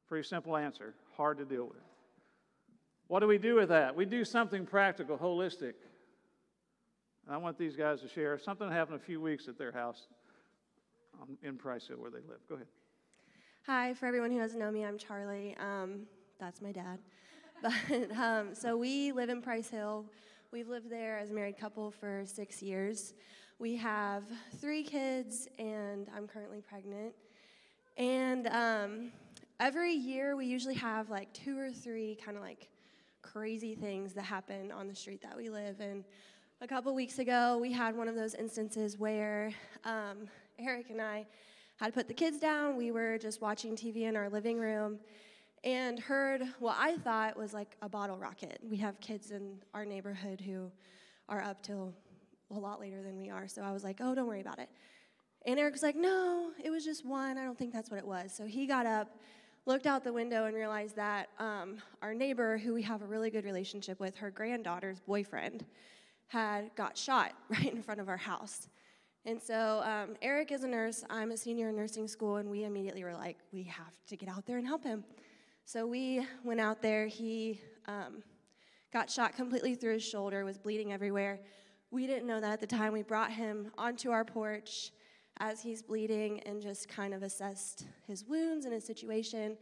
Pretty 0.07 0.29
simple 0.29 0.55
answer, 0.55 0.93
hard 1.17 1.39
to 1.39 1.47
deal 1.47 1.65
with. 1.65 1.96
What 3.09 3.21
do 3.21 3.29
we 3.29 3.39
do 3.39 3.55
with 3.55 3.69
that? 3.69 3.95
We 3.95 4.05
do 4.05 4.25
something 4.25 4.67
practical, 4.67 5.17
holistic. 5.17 5.75
I 7.29 7.37
want 7.37 7.59
these 7.59 7.77
guys 7.77 8.01
to 8.01 8.09
share. 8.09 8.39
Something 8.39 8.71
happened 8.71 8.97
a 8.97 9.05
few 9.05 9.21
weeks 9.21 9.49
at 9.49 9.59
their 9.59 9.73
house 9.73 10.09
in 11.43 11.57
Price 11.57 11.87
Hill 11.87 11.99
where 11.99 12.11
they 12.11 12.19
live. 12.29 12.39
Go 12.49 12.57
ahead. 12.57 12.67
Hi, 13.67 13.95
for 13.95 14.07
everyone 14.07 14.31
who 14.31 14.39
doesn't 14.39 14.59
know 14.59 14.71
me, 14.71 14.85
I'm 14.85 14.99
Charlie. 14.99 15.57
Um, 15.59 16.07
that's 16.39 16.61
my 16.61 16.73
dad. 16.73 16.99
But 17.63 18.15
um, 18.19 18.55
so 18.55 18.77
we 18.77 19.13
live 19.13 19.31
in 19.31 19.41
Price 19.41 19.71
Hill. 19.71 20.05
We've 20.53 20.69
lived 20.69 20.91
there 20.91 21.19
as 21.19 21.31
a 21.31 21.33
married 21.33 21.57
couple 21.57 21.91
for 21.91 22.23
six 22.27 22.63
years. 22.63 23.15
We 23.59 23.77
have 23.77 24.25
three 24.61 24.83
kids, 24.83 25.49
and 25.59 26.07
I'm 26.15 26.29
currently 26.29 26.61
pregnant. 26.61 27.15
And 27.97 28.47
um, 28.49 29.13
every 29.59 29.95
year, 29.95 30.37
we 30.37 30.45
usually 30.45 30.75
have 30.75 31.09
like 31.09 31.33
two 31.33 31.59
or 31.59 31.73
three 31.73 32.19
kind 32.23 32.37
of 32.37 32.43
like 32.43 32.69
crazy 33.33 33.75
things 33.75 34.13
that 34.15 34.23
happen 34.23 34.71
on 34.71 34.89
the 34.89 34.95
street 34.95 35.21
that 35.23 35.37
we 35.37 35.51
live 35.51 35.81
in. 35.81 36.05
A 36.61 36.67
couple 36.67 36.95
weeks 36.95 37.19
ago, 37.19 37.59
we 37.61 37.73
had 37.73 37.97
one 37.97 38.09
of 38.09 38.15
those 38.15 38.35
instances 38.35 38.99
where 38.99 39.53
um, 39.85 40.29
Eric 40.59 40.91
and 40.91 41.03
I 41.03 41.27
had 41.77 41.93
put 41.93 42.09
the 42.09 42.15
kids 42.15 42.39
down. 42.39 42.77
We 42.77 42.93
were 42.93 43.19
just 43.19 43.43
watching 43.43 43.77
TV 43.77 44.03
in 44.03 44.17
our 44.17 44.31
living 44.31 44.59
room 44.59 44.99
and 45.65 45.99
heard 45.99 46.43
what 46.61 46.77
I 46.79 46.97
thought 46.99 47.37
was 47.37 47.53
like 47.53 47.77
a 47.83 47.89
bottle 47.89 48.17
rocket. 48.17 48.61
We 48.63 48.77
have 48.79 49.01
kids 49.01 49.33
in 49.33 49.59
our 49.75 49.85
neighborhood 49.85 50.41
who 50.41 50.71
are 51.29 51.43
up 51.43 51.63
till 51.63 51.93
a 52.53 52.59
lot 52.59 52.81
later 52.81 53.03
than 53.03 53.19
we 53.19 53.29
are. 53.29 53.49
So 53.49 53.63
I 53.63 53.73
was 53.73 53.83
like, 53.83 53.99
oh, 54.01 54.15
don't 54.15 54.27
worry 54.27 54.41
about 54.41 54.61
it. 54.61 54.71
And 55.45 55.59
Eric 55.59 55.75
was 55.75 55.83
like, 55.83 55.97
no, 55.97 56.51
it 56.65 56.71
was 56.71 56.85
just 56.85 57.05
one. 57.05 57.39
I 57.39 57.45
don't 57.45 57.59
think 57.59 57.73
that's 57.73 57.91
what 57.91 57.99
it 57.99 58.07
was. 58.07 58.33
So 58.35 58.47
he 58.47 58.67
got 58.67 58.87
up 58.87 59.19
looked 59.67 59.87
out 59.87 60.05
the 60.05 60.13
window 60.13 60.47
and 60.47 60.55
realized 60.55 60.95
that 60.95 61.29
um, 61.41 61.79
our 62.01 62.15
neighbor, 62.15 62.57
who 62.57 62.73
we 62.73 62.83
have 62.83 63.03
a 63.03 63.05
really 63.05 63.31
good 63.31 63.45
relationship 63.45 63.99
with, 63.99 64.17
her 64.17 64.31
granddaughter's 64.31 65.01
boyfriend, 65.01 65.65
had 66.29 66.71
got 66.77 66.97
shot 66.97 67.33
right 67.49 67.73
in 67.73 67.83
front 67.83 68.01
of 68.01 68.09
our 68.09 68.17
house. 68.17 68.69
And 69.25 69.43
so 69.43 69.83
um, 69.85 70.15
Eric 70.23 70.53
is 70.53 70.63
a 70.63 70.69
nurse. 70.69 71.05
I'm 71.11 71.33
a 71.33 71.37
senior 71.37 71.71
in 71.71 71.77
nursing 71.77 72.07
school, 72.07 72.37
and 72.37 72.49
we 72.49 72.63
immediately 72.63 73.03
were 73.03 73.15
like, 73.15 73.39
we 73.53 73.65
have 73.65 73.93
to 74.07 74.17
get 74.17 74.29
out 74.29 74.47
there 74.47 74.57
and 74.57 74.67
help 74.67 74.85
him. 74.85 75.05
So 75.65 75.85
we 75.85 76.25
went 76.45 76.61
out 76.61 76.81
there. 76.81 77.09
He 77.09 77.61
um, 77.87 78.23
got 78.93 79.11
shot 79.11 79.35
completely 79.35 79.75
through 79.75 79.95
his 79.95 80.05
shoulder, 80.05 80.45
was 80.45 80.59
bleeding 80.59 80.93
everywhere. 80.93 81.41
We 81.91 82.07
didn't 82.07 82.29
know 82.29 82.41
that 82.41 82.53
at 82.53 82.61
the 82.61 82.69
time. 82.69 82.93
We 82.93 83.03
brought 83.03 83.33
him 83.33 83.73
onto 83.77 84.13
our 84.13 84.25
porch 84.25 84.93
as 85.39 85.63
he's 85.63 85.83
bleeding 85.83 86.41
and 86.41 86.63
just 86.63 86.89
kind 86.89 87.13
of 87.15 87.23
assessed 87.23 87.87
his 88.07 88.25
wounds 88.25 88.65
and 88.65 88.75
his 88.75 88.85
situation. 88.85 89.57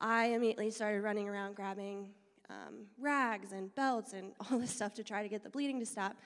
I 0.00 0.26
immediately 0.26 0.70
started 0.70 1.02
running 1.02 1.28
around 1.28 1.56
grabbing 1.56 2.10
um, 2.50 2.86
rags 2.98 3.52
and 3.52 3.74
belts 3.74 4.12
and 4.12 4.32
all 4.50 4.58
this 4.58 4.70
stuff 4.70 4.94
to 4.94 5.04
try 5.04 5.22
to 5.22 5.28
get 5.28 5.42
the 5.42 5.50
bleeding 5.50 5.80
to 5.80 5.86
stop. 5.86 6.16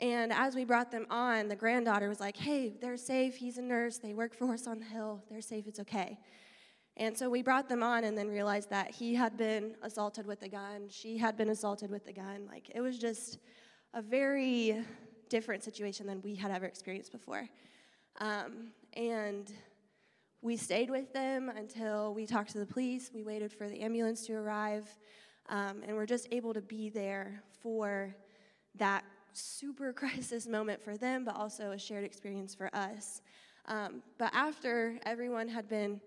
And 0.00 0.32
as 0.32 0.54
we 0.54 0.64
brought 0.64 0.90
them 0.90 1.06
on, 1.10 1.48
the 1.48 1.56
granddaughter 1.56 2.08
was 2.08 2.20
like, 2.20 2.36
hey, 2.36 2.72
they're 2.80 2.96
safe. 2.96 3.34
He's 3.36 3.58
a 3.58 3.62
nurse. 3.62 3.98
They 3.98 4.14
work 4.14 4.34
for 4.34 4.52
us 4.54 4.66
on 4.66 4.78
the 4.78 4.84
hill. 4.84 5.24
They're 5.28 5.40
safe. 5.40 5.66
It's 5.66 5.80
okay. 5.80 6.18
And 6.96 7.16
so 7.16 7.28
we 7.28 7.42
brought 7.42 7.68
them 7.68 7.82
on 7.82 8.04
and 8.04 8.16
then 8.16 8.28
realized 8.28 8.70
that 8.70 8.92
he 8.92 9.14
had 9.14 9.36
been 9.36 9.74
assaulted 9.82 10.26
with 10.26 10.42
a 10.42 10.48
gun. 10.48 10.88
She 10.88 11.16
had 11.18 11.36
been 11.36 11.50
assaulted 11.50 11.90
with 11.90 12.06
a 12.06 12.12
gun. 12.12 12.46
Like, 12.48 12.70
it 12.74 12.80
was 12.80 12.98
just 12.98 13.38
a 13.94 14.02
very 14.02 14.84
different 15.28 15.62
situation 15.62 16.06
than 16.06 16.20
we 16.22 16.34
had 16.34 16.50
ever 16.50 16.66
experienced 16.66 17.12
before. 17.12 17.48
Um, 18.18 18.72
and 18.94 19.52
we 20.40 20.56
stayed 20.56 20.90
with 20.90 21.12
them 21.12 21.48
until 21.48 22.14
we 22.14 22.26
talked 22.26 22.50
to 22.52 22.58
the 22.58 22.66
police. 22.66 23.10
We 23.12 23.22
waited 23.22 23.52
for 23.52 23.68
the 23.68 23.80
ambulance 23.80 24.26
to 24.26 24.34
arrive. 24.34 24.88
Um, 25.48 25.82
and 25.86 25.96
we're 25.96 26.06
just 26.06 26.28
able 26.30 26.52
to 26.54 26.60
be 26.60 26.90
there 26.90 27.42
for 27.60 28.14
that 28.76 29.04
super 29.32 29.92
crisis 29.94 30.46
moment 30.46 30.82
for 30.82 30.96
them, 30.96 31.24
but 31.24 31.36
also 31.36 31.72
a 31.72 31.78
shared 31.78 32.04
experience 32.04 32.54
for 32.54 32.74
us. 32.74 33.22
Um, 33.66 34.02
but 34.18 34.30
after 34.34 34.98
everyone 35.04 35.48
had 35.48 35.68
been 35.68 36.00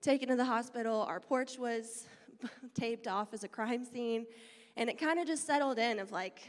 taken 0.00 0.28
to 0.28 0.36
the 0.36 0.44
hospital, 0.44 1.02
our 1.02 1.20
porch 1.20 1.58
was 1.58 2.06
taped 2.74 3.06
off 3.06 3.32
as 3.32 3.44
a 3.44 3.48
crime 3.48 3.84
scene, 3.84 4.26
and 4.76 4.88
it 4.88 4.98
kind 4.98 5.18
of 5.18 5.26
just 5.26 5.46
settled 5.46 5.78
in 5.78 5.98
of 5.98 6.12
like, 6.12 6.40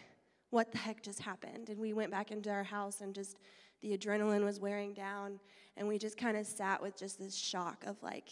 what 0.52 0.71
the 0.71 0.78
heck 0.78 1.02
just 1.02 1.19
happened? 1.19 1.69
And 1.69 1.80
we 1.80 1.93
went 1.93 2.12
back 2.12 2.32
into 2.32 2.50
our 2.50 2.63
house, 2.63 3.02
and 3.02 3.15
just 3.15 3.38
the 3.82 3.98
adrenaline 3.98 4.44
was 4.44 4.60
wearing 4.60 4.94
down, 4.94 5.39
and 5.78 5.88
we 5.88 5.98
just 5.98 6.17
kind 6.17 6.38
of 6.38 6.46
sat 6.46 6.82
with 6.82 6.98
just 6.98 7.20
this 7.20 7.36
shock 7.36 7.84
of 7.86 8.02
like, 8.02 8.30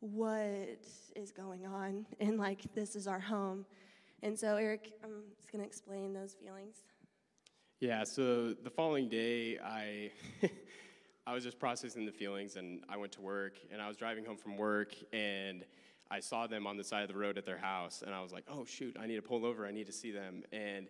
what 0.00 0.84
is 1.16 1.30
going 1.34 1.66
on? 1.66 2.06
And 2.20 2.38
like, 2.38 2.62
this 2.74 2.96
is 2.96 3.06
our 3.06 3.20
home. 3.20 3.64
And 4.22 4.38
so, 4.38 4.56
Eric, 4.56 4.92
I'm 5.02 5.22
just 5.36 5.52
going 5.52 5.62
to 5.62 5.66
explain 5.66 6.12
those 6.12 6.34
feelings. 6.34 6.76
Yeah, 7.80 8.04
so 8.04 8.54
the 8.54 8.70
following 8.70 9.08
day, 9.08 9.58
I 9.58 10.10
I 11.26 11.32
was 11.32 11.42
just 11.42 11.58
processing 11.58 12.04
the 12.04 12.12
feelings, 12.12 12.56
and 12.56 12.82
I 12.88 12.96
went 12.96 13.12
to 13.12 13.20
work, 13.20 13.54
and 13.72 13.80
I 13.80 13.88
was 13.88 13.96
driving 13.96 14.24
home 14.24 14.36
from 14.36 14.56
work, 14.56 14.94
and 15.12 15.64
I 16.10 16.20
saw 16.20 16.46
them 16.46 16.66
on 16.66 16.76
the 16.76 16.84
side 16.84 17.02
of 17.02 17.08
the 17.08 17.16
road 17.16 17.38
at 17.38 17.46
their 17.46 17.58
house, 17.58 18.02
and 18.04 18.14
I 18.14 18.20
was 18.22 18.32
like, 18.32 18.44
oh 18.48 18.64
shoot, 18.64 18.96
I 19.00 19.06
need 19.06 19.16
to 19.16 19.22
pull 19.22 19.44
over, 19.44 19.66
I 19.66 19.70
need 19.70 19.86
to 19.86 19.92
see 19.92 20.10
them, 20.10 20.42
and 20.52 20.88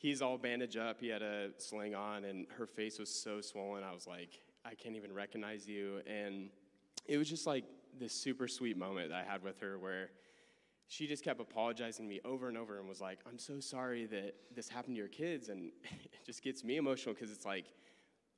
he's 0.00 0.22
all 0.22 0.38
bandaged 0.38 0.78
up, 0.78 1.00
he 1.00 1.08
had 1.08 1.22
a 1.22 1.50
sling 1.58 1.94
on, 1.94 2.24
and 2.24 2.46
her 2.56 2.66
face 2.66 2.98
was 2.98 3.08
so 3.08 3.40
swollen, 3.40 3.84
I 3.84 3.92
was 3.92 4.06
like, 4.06 4.40
I 4.64 4.74
can't 4.74 4.96
even 4.96 5.12
recognize 5.12 5.68
you, 5.68 6.00
and 6.06 6.48
it 7.06 7.18
was 7.18 7.28
just 7.28 7.46
like 7.46 7.64
this 7.98 8.12
super 8.12 8.48
sweet 8.48 8.76
moment 8.76 9.10
that 9.10 9.24
I 9.26 9.30
had 9.30 9.42
with 9.42 9.60
her 9.60 9.78
where 9.78 10.10
she 10.88 11.06
just 11.06 11.22
kept 11.22 11.40
apologizing 11.40 12.06
to 12.06 12.08
me 12.08 12.20
over 12.24 12.48
and 12.48 12.58
over 12.58 12.78
and 12.78 12.88
was 12.88 13.00
like, 13.00 13.20
I'm 13.28 13.38
so 13.38 13.60
sorry 13.60 14.06
that 14.06 14.34
this 14.54 14.68
happened 14.68 14.96
to 14.96 14.98
your 14.98 15.08
kids. 15.08 15.48
And 15.48 15.70
it 15.84 16.26
just 16.26 16.42
gets 16.42 16.64
me 16.64 16.78
emotional 16.78 17.14
because 17.14 17.30
it's 17.30 17.46
like, 17.46 17.66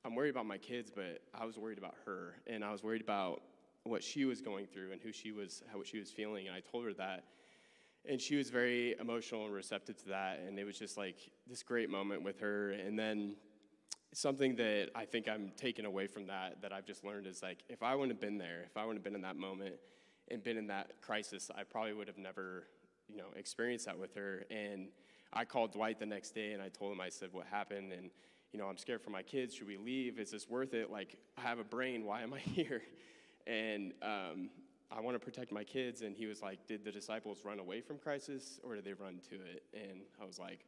I'm 0.05 0.13
worried 0.13 0.29
about 0.29 0.45
my 0.45 0.59
kids, 0.59 0.91
but 0.93 1.21
I 1.33 1.45
was 1.45 1.57
worried 1.57 1.79
about 1.79 1.95
her. 2.05 2.35
And 2.45 2.63
I 2.63 2.71
was 2.71 2.83
worried 2.83 3.01
about 3.01 3.41
what 3.85 4.03
she 4.03 4.25
was 4.25 4.39
going 4.39 4.67
through 4.67 4.91
and 4.91 5.01
who 5.01 5.11
she 5.11 5.31
was, 5.31 5.63
how 5.71 5.81
she 5.83 5.97
was 5.97 6.11
feeling. 6.11 6.47
And 6.47 6.55
I 6.55 6.59
told 6.59 6.85
her 6.85 6.93
that. 6.93 7.23
And 8.05 8.19
she 8.19 8.35
was 8.35 8.49
very 8.49 8.95
emotional 8.99 9.45
and 9.45 9.53
receptive 9.53 9.97
to 10.03 10.09
that. 10.09 10.41
And 10.45 10.59
it 10.59 10.65
was 10.65 10.77
just 10.77 10.97
like 10.97 11.17
this 11.47 11.63
great 11.63 11.89
moment 11.89 12.21
with 12.21 12.39
her. 12.39 12.71
And 12.71 12.99
then 12.99 13.35
something 14.13 14.55
that 14.57 14.89
I 14.95 15.05
think 15.05 15.27
I'm 15.29 15.51
taking 15.55 15.85
away 15.85 16.07
from 16.07 16.27
that, 16.27 16.61
that 16.61 16.73
I've 16.73 16.85
just 16.85 17.03
learned 17.03 17.27
is 17.27 17.41
like, 17.41 17.63
if 17.69 17.81
I 17.81 17.95
wouldn't 17.95 18.11
have 18.11 18.21
been 18.21 18.37
there, 18.37 18.63
if 18.65 18.75
I 18.75 18.81
wouldn't 18.81 18.99
have 18.99 19.03
been 19.03 19.15
in 19.15 19.21
that 19.21 19.37
moment, 19.37 19.75
and 20.29 20.43
been 20.43 20.57
in 20.57 20.67
that 20.67 21.01
crisis, 21.01 21.49
I 21.55 21.63
probably 21.63 21.93
would 21.93 22.07
have 22.07 22.17
never, 22.17 22.67
you 23.07 23.17
know, 23.17 23.27
experienced 23.35 23.85
that 23.85 23.97
with 23.97 24.15
her. 24.15 24.45
And 24.49 24.87
I 25.31 25.45
called 25.45 25.73
Dwight 25.73 25.99
the 25.99 26.05
next 26.05 26.31
day 26.31 26.53
and 26.53 26.61
I 26.61 26.69
told 26.69 26.93
him, 26.93 27.01
I 27.01 27.09
said, 27.09 27.29
what 27.31 27.45
happened? 27.45 27.91
And, 27.91 28.09
you 28.51 28.59
know, 28.59 28.67
I'm 28.67 28.77
scared 28.77 29.01
for 29.01 29.09
my 29.09 29.23
kids. 29.23 29.55
Should 29.55 29.67
we 29.67 29.77
leave? 29.77 30.19
Is 30.19 30.31
this 30.31 30.47
worth 30.47 30.73
it? 30.73 30.91
Like, 30.91 31.17
I 31.37 31.41
have 31.41 31.59
a 31.59 31.63
brain. 31.63 32.05
Why 32.05 32.21
am 32.21 32.33
I 32.33 32.39
here? 32.39 32.81
And 33.45 33.93
um, 34.01 34.49
I 34.95 35.01
want 35.01 35.15
to 35.15 35.19
protect 35.19 35.51
my 35.51 35.63
kids. 35.63 36.01
And 36.01 36.15
he 36.15 36.27
was 36.27 36.41
like, 36.41 36.67
Did 36.67 36.85
the 36.85 36.91
disciples 36.91 37.39
run 37.43 37.59
away 37.59 37.81
from 37.81 37.97
crisis 37.97 38.59
or 38.63 38.75
did 38.75 38.85
they 38.85 38.93
run 38.93 39.19
to 39.29 39.35
it? 39.35 39.63
And 39.73 40.01
I 40.21 40.25
was 40.25 40.39
like, 40.39 40.59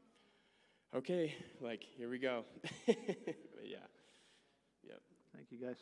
Okay, 0.96 1.36
like, 1.62 1.84
here 1.98 2.10
we 2.10 2.18
go. 2.18 2.46
yeah. 2.88 2.94
Yep. 4.84 5.02
Thank 5.36 5.52
you, 5.52 5.58
guys. 5.60 5.76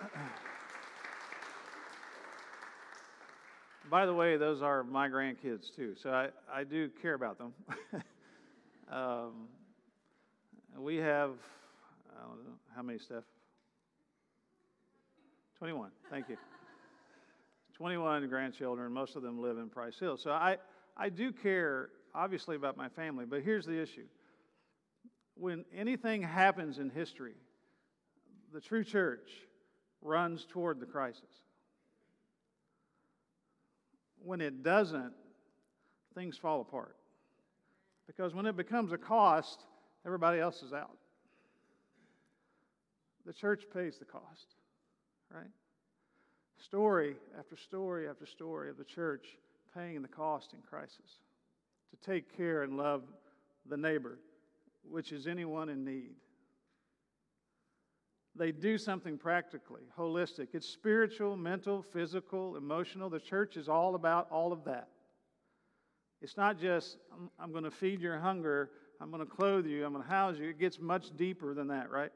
By 3.90 4.04
the 4.04 4.12
way, 4.14 4.36
those 4.36 4.60
are 4.60 4.84
my 4.84 5.08
grandkids 5.08 5.74
too, 5.74 5.94
so 6.00 6.10
I, 6.10 6.28
I 6.52 6.64
do 6.64 6.90
care 7.00 7.14
about 7.14 7.38
them. 7.38 7.54
um, 8.92 9.48
we 10.76 10.96
have, 10.96 11.30
I 12.14 12.20
don't 12.26 12.44
know, 12.44 12.58
how 12.76 12.82
many, 12.82 12.98
Steph? 12.98 13.24
21, 15.58 15.90
thank 16.10 16.28
you. 16.28 16.36
21 17.74 18.28
grandchildren, 18.28 18.92
most 18.92 19.16
of 19.16 19.22
them 19.22 19.40
live 19.40 19.58
in 19.58 19.68
Price 19.68 19.98
Hill. 19.98 20.16
So 20.16 20.30
I, 20.30 20.58
I 20.96 21.08
do 21.08 21.32
care, 21.32 21.90
obviously, 22.14 22.56
about 22.56 22.76
my 22.76 22.88
family, 22.88 23.24
but 23.24 23.42
here's 23.42 23.66
the 23.66 23.80
issue. 23.80 24.06
When 25.34 25.64
anything 25.76 26.22
happens 26.22 26.78
in 26.78 26.90
history, 26.90 27.34
the 28.52 28.60
true 28.60 28.84
church 28.84 29.30
runs 30.02 30.46
toward 30.48 30.80
the 30.80 30.86
crisis. 30.86 31.22
When 34.22 34.40
it 34.40 34.62
doesn't, 34.62 35.12
things 36.14 36.36
fall 36.36 36.60
apart. 36.60 36.96
Because 38.06 38.34
when 38.34 38.46
it 38.46 38.56
becomes 38.56 38.92
a 38.92 38.98
cost, 38.98 39.64
everybody 40.04 40.40
else 40.40 40.62
is 40.62 40.72
out. 40.72 40.96
The 43.26 43.32
church 43.32 43.64
pays 43.72 43.98
the 43.98 44.04
cost, 44.04 44.54
right? 45.32 45.50
Story 46.58 47.16
after 47.38 47.56
story 47.56 48.08
after 48.08 48.26
story 48.26 48.70
of 48.70 48.76
the 48.76 48.84
church 48.84 49.26
paying 49.74 50.02
the 50.02 50.08
cost 50.08 50.52
in 50.54 50.60
crisis 50.60 51.20
to 51.90 52.10
take 52.10 52.36
care 52.36 52.62
and 52.62 52.76
love 52.76 53.02
the 53.68 53.76
neighbor, 53.76 54.18
which 54.88 55.12
is 55.12 55.26
anyone 55.26 55.68
in 55.68 55.84
need 55.84 56.14
they 58.38 58.52
do 58.52 58.78
something 58.78 59.18
practically, 59.18 59.82
holistic. 59.98 60.48
It's 60.52 60.68
spiritual, 60.68 61.36
mental, 61.36 61.82
physical, 61.82 62.56
emotional. 62.56 63.10
The 63.10 63.18
church 63.18 63.56
is 63.56 63.68
all 63.68 63.96
about 63.96 64.30
all 64.30 64.52
of 64.52 64.64
that. 64.64 64.88
It's 66.22 66.36
not 66.36 66.58
just, 66.58 66.96
I'm, 67.12 67.30
I'm 67.38 67.52
going 67.52 67.64
to 67.64 67.70
feed 67.70 68.00
your 68.00 68.18
hunger, 68.18 68.70
I'm 69.00 69.10
going 69.10 69.24
to 69.24 69.30
clothe 69.30 69.66
you, 69.66 69.84
I'm 69.84 69.92
going 69.92 70.04
to 70.04 70.10
house 70.10 70.36
you. 70.38 70.48
It 70.48 70.58
gets 70.58 70.78
much 70.80 71.16
deeper 71.16 71.52
than 71.52 71.68
that, 71.68 71.90
right? 71.90 72.12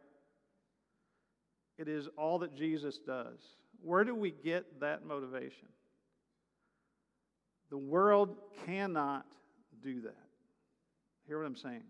It 1.78 1.88
is 1.88 2.08
all 2.16 2.38
that 2.40 2.54
Jesus 2.54 2.98
does. 2.98 3.38
Where 3.82 4.04
do 4.04 4.14
we 4.14 4.30
get 4.30 4.80
that 4.80 5.04
motivation? 5.04 5.68
The 7.70 7.78
world 7.78 8.37
cannot 8.66 9.26
do 9.82 10.02
that. 10.02 10.16
Hear 11.26 11.38
what 11.38 11.46
I'm 11.46 11.56
saying? 11.56 11.85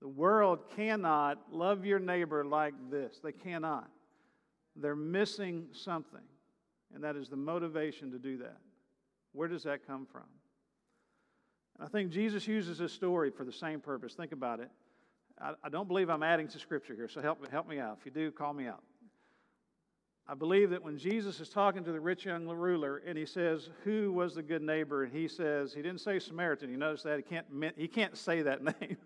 The 0.00 0.08
world 0.08 0.60
cannot 0.74 1.38
love 1.50 1.86
your 1.86 1.98
neighbor 1.98 2.44
like 2.44 2.74
this. 2.90 3.18
They 3.22 3.32
cannot. 3.32 3.88
They're 4.74 4.94
missing 4.96 5.68
something, 5.72 6.20
and 6.94 7.02
that 7.02 7.16
is 7.16 7.28
the 7.28 7.36
motivation 7.36 8.10
to 8.10 8.18
do 8.18 8.36
that. 8.38 8.58
Where 9.32 9.48
does 9.48 9.62
that 9.62 9.86
come 9.86 10.06
from? 10.06 10.26
I 11.80 11.88
think 11.88 12.10
Jesus 12.10 12.46
uses 12.46 12.78
this 12.78 12.92
story 12.92 13.30
for 13.30 13.44
the 13.44 13.52
same 13.52 13.80
purpose. 13.80 14.14
Think 14.14 14.32
about 14.32 14.60
it. 14.60 14.70
I, 15.40 15.52
I 15.64 15.68
don't 15.68 15.88
believe 15.88 16.08
I'm 16.08 16.22
adding 16.22 16.48
to 16.48 16.58
Scripture 16.58 16.94
here, 16.94 17.08
so 17.08 17.20
help, 17.20 17.46
help 17.50 17.68
me 17.68 17.78
out. 17.78 17.98
If 18.00 18.06
you 18.06 18.12
do, 18.12 18.30
call 18.30 18.52
me 18.52 18.66
out. 18.66 18.82
I 20.28 20.34
believe 20.34 20.70
that 20.70 20.82
when 20.82 20.98
Jesus 20.98 21.38
is 21.38 21.48
talking 21.48 21.84
to 21.84 21.92
the 21.92 22.00
rich 22.00 22.24
young 22.24 22.48
ruler 22.48 23.00
and 23.06 23.16
he 23.16 23.26
says, 23.26 23.70
Who 23.84 24.12
was 24.12 24.34
the 24.34 24.42
good 24.42 24.62
neighbor? 24.62 25.04
And 25.04 25.12
he 25.12 25.28
says, 25.28 25.72
He 25.72 25.82
didn't 25.82 26.00
say 26.00 26.18
Samaritan. 26.18 26.68
You 26.70 26.78
notice 26.78 27.04
that? 27.04 27.16
He 27.18 27.22
can't, 27.22 27.46
he 27.76 27.86
can't 27.86 28.16
say 28.16 28.42
that 28.42 28.62
name. 28.80 28.96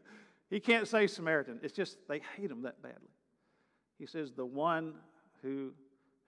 He 0.48 0.60
can't 0.60 0.88
say 0.88 1.06
Samaritan. 1.06 1.60
It's 1.62 1.74
just 1.74 1.98
they 2.08 2.22
hate 2.36 2.50
him 2.50 2.62
that 2.62 2.82
badly. 2.82 3.10
He 3.98 4.06
says, 4.06 4.32
the 4.32 4.46
one 4.46 4.94
who 5.42 5.72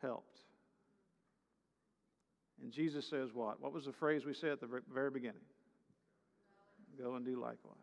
helped. 0.02 0.38
And 2.62 2.70
Jesus 2.70 3.08
says, 3.08 3.30
what? 3.32 3.60
What 3.60 3.72
was 3.72 3.86
the 3.86 3.92
phrase 3.92 4.24
we 4.26 4.34
said 4.34 4.50
at 4.50 4.60
the 4.60 4.68
very 4.92 5.10
beginning? 5.10 5.40
Go 7.00 7.14
and 7.14 7.24
do 7.24 7.40
likewise. 7.40 7.78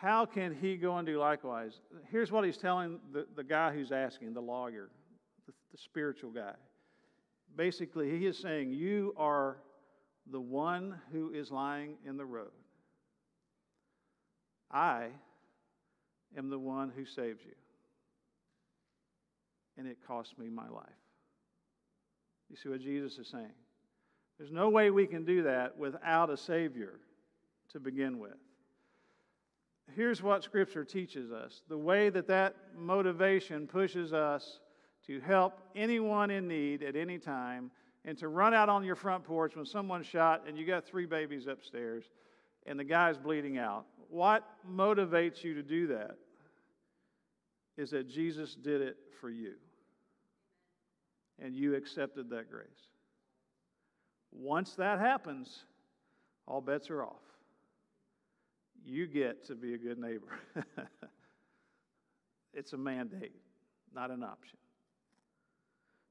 How 0.00 0.24
can 0.24 0.54
he 0.54 0.76
go 0.78 0.96
and 0.96 1.06
do 1.06 1.18
likewise? 1.18 1.78
Here's 2.10 2.32
what 2.32 2.42
he's 2.42 2.56
telling 2.56 3.00
the, 3.12 3.26
the 3.36 3.44
guy 3.44 3.70
who's 3.70 3.92
asking, 3.92 4.32
the 4.32 4.40
lawyer, 4.40 4.88
the, 5.46 5.52
the 5.70 5.76
spiritual 5.76 6.30
guy. 6.30 6.54
Basically, 7.54 8.10
he 8.18 8.24
is 8.24 8.38
saying, 8.38 8.72
You 8.72 9.14
are 9.18 9.58
the 10.32 10.40
one 10.40 10.98
who 11.12 11.32
is 11.34 11.50
lying 11.50 11.96
in 12.06 12.16
the 12.16 12.24
road. 12.24 12.52
I 14.70 15.08
am 16.34 16.48
the 16.48 16.58
one 16.58 16.90
who 16.96 17.04
saves 17.04 17.42
you. 17.44 17.52
And 19.76 19.86
it 19.86 19.98
cost 20.06 20.38
me 20.38 20.48
my 20.48 20.68
life. 20.70 20.86
You 22.48 22.56
see 22.56 22.70
what 22.70 22.80
Jesus 22.80 23.18
is 23.18 23.28
saying? 23.28 23.52
There's 24.38 24.50
no 24.50 24.70
way 24.70 24.90
we 24.90 25.06
can 25.06 25.26
do 25.26 25.42
that 25.42 25.76
without 25.76 26.30
a 26.30 26.38
Savior 26.38 27.00
to 27.72 27.80
begin 27.80 28.18
with. 28.18 28.38
Here's 29.94 30.22
what 30.22 30.44
Scripture 30.44 30.84
teaches 30.84 31.32
us 31.32 31.62
the 31.68 31.78
way 31.78 32.10
that 32.10 32.26
that 32.28 32.54
motivation 32.76 33.66
pushes 33.66 34.12
us 34.12 34.60
to 35.06 35.20
help 35.20 35.60
anyone 35.74 36.30
in 36.30 36.46
need 36.46 36.82
at 36.82 36.96
any 36.96 37.18
time 37.18 37.70
and 38.04 38.16
to 38.18 38.28
run 38.28 38.54
out 38.54 38.68
on 38.68 38.84
your 38.84 38.96
front 38.96 39.24
porch 39.24 39.56
when 39.56 39.66
someone's 39.66 40.06
shot 40.06 40.44
and 40.46 40.56
you 40.56 40.66
got 40.66 40.86
three 40.86 41.06
babies 41.06 41.46
upstairs 41.46 42.04
and 42.66 42.78
the 42.78 42.84
guy's 42.84 43.18
bleeding 43.18 43.58
out. 43.58 43.86
What 44.08 44.44
motivates 44.68 45.42
you 45.42 45.54
to 45.54 45.62
do 45.62 45.88
that 45.88 46.16
is 47.76 47.90
that 47.90 48.08
Jesus 48.08 48.54
did 48.54 48.80
it 48.80 48.96
for 49.20 49.30
you 49.30 49.54
and 51.42 51.54
you 51.54 51.74
accepted 51.74 52.28
that 52.30 52.50
grace. 52.50 52.68
Once 54.32 54.74
that 54.74 54.98
happens, 54.98 55.64
all 56.46 56.60
bets 56.60 56.90
are 56.90 57.02
off. 57.02 57.29
You 58.84 59.06
get 59.06 59.46
to 59.46 59.54
be 59.54 59.74
a 59.74 59.78
good 59.78 59.98
neighbor. 59.98 60.38
it's 62.54 62.72
a 62.72 62.78
mandate, 62.78 63.34
not 63.94 64.10
an 64.10 64.22
option. 64.22 64.58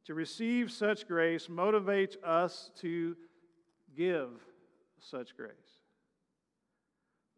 To 0.05 0.13
receive 0.13 0.71
such 0.71 1.07
grace 1.07 1.47
motivates 1.47 2.15
us 2.23 2.71
to 2.81 3.15
give 3.95 4.29
such 4.99 5.35
grace. 5.35 5.53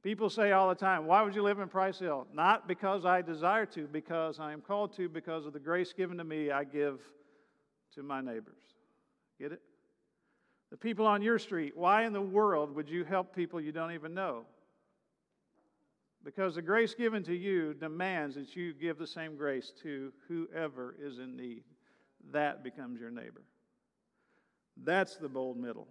People 0.04 0.30
say 0.30 0.52
all 0.52 0.70
the 0.70 0.76
time, 0.76 1.06
Why 1.06 1.22
would 1.22 1.36
you 1.36 1.44
live 1.44 1.60
in 1.60 1.68
Price 1.68 2.00
Hill? 2.00 2.28
Not 2.34 2.68
because 2.68 3.06
I 3.06 3.22
desire 3.22 3.66
to, 3.68 3.88
because 3.88 4.40
I 4.40 4.52
am 4.52 4.62
called 4.62 4.96
to, 4.96 5.08
because 5.08 5.46
of 5.46 5.54
the 5.54 5.60
grace 5.60 5.94
given 5.94 6.18
to 6.18 6.24
me, 6.24 6.50
I 6.50 6.64
give 6.64 7.00
to 7.96 8.04
my 8.04 8.22
neighbors. 8.22 8.62
Get 9.40 9.52
it? 9.52 9.62
The 10.72 10.78
people 10.78 11.06
on 11.06 11.22
your 11.22 11.38
street, 11.38 11.76
why 11.76 12.06
in 12.06 12.14
the 12.14 12.22
world 12.22 12.74
would 12.76 12.90
you 12.90 13.04
help 13.04 13.36
people 13.36 13.60
you 13.60 13.72
don't 13.72 13.92
even 13.92 14.14
know? 14.14 14.46
Because 16.24 16.56
the 16.56 16.62
grace 16.62 16.94
given 16.94 17.24
to 17.24 17.36
you 17.36 17.74
demands 17.74 18.36
that 18.36 18.56
you 18.56 18.74
give 18.74 18.98
the 18.98 19.08
same 19.08 19.36
grace 19.36 19.74
to 19.82 20.14
whoever 20.28 20.96
is 21.02 21.18
in 21.18 21.36
need. 21.36 21.64
That 22.32 22.64
becomes 22.64 23.00
your 23.00 23.10
neighbor. 23.10 23.42
That's 24.84 25.16
the 25.16 25.30
bold 25.30 25.58
middle. 25.58 25.88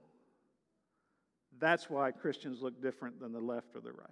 That's 1.59 1.91
why 1.91 2.13
Christians 2.13 2.63
look 2.63 2.81
different 2.81 3.21
than 3.21 3.33
the 3.33 3.41
left 3.41 3.75
or 3.75 3.81
the 3.81 3.93
right. 3.93 4.09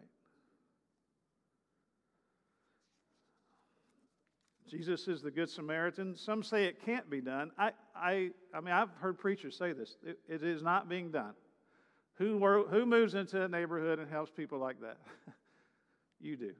Jesus 4.69 5.09
is 5.09 5.23
the 5.23 5.31
Good 5.31 5.49
Samaritan. 5.49 6.15
Some 6.15 6.43
say 6.43 6.65
it 6.67 6.85
can't 6.85 7.09
be 7.09 7.23
done. 7.23 7.53
I, 7.57 7.71
I, 7.97 8.31
I 8.53 8.61
mean, 8.61 8.75
I've 8.75 8.91
heard 9.01 9.19
preachers 9.19 9.57
say 9.57 9.73
this. 9.73 9.97
it, 10.05 10.19
it 10.29 10.43
is 10.43 10.63
not 10.63 10.89
being 10.89 11.11
done. 11.11 11.33
Who, 12.17 12.67
who 12.69 12.85
moves 12.85 13.15
into 13.15 13.43
a 13.43 13.49
neighborhood 13.49 13.99
and 13.99 14.11
helps 14.11 14.31
people 14.31 14.59
like 14.59 14.81
that? 14.81 14.99
you 16.21 16.37
do. 16.37 16.53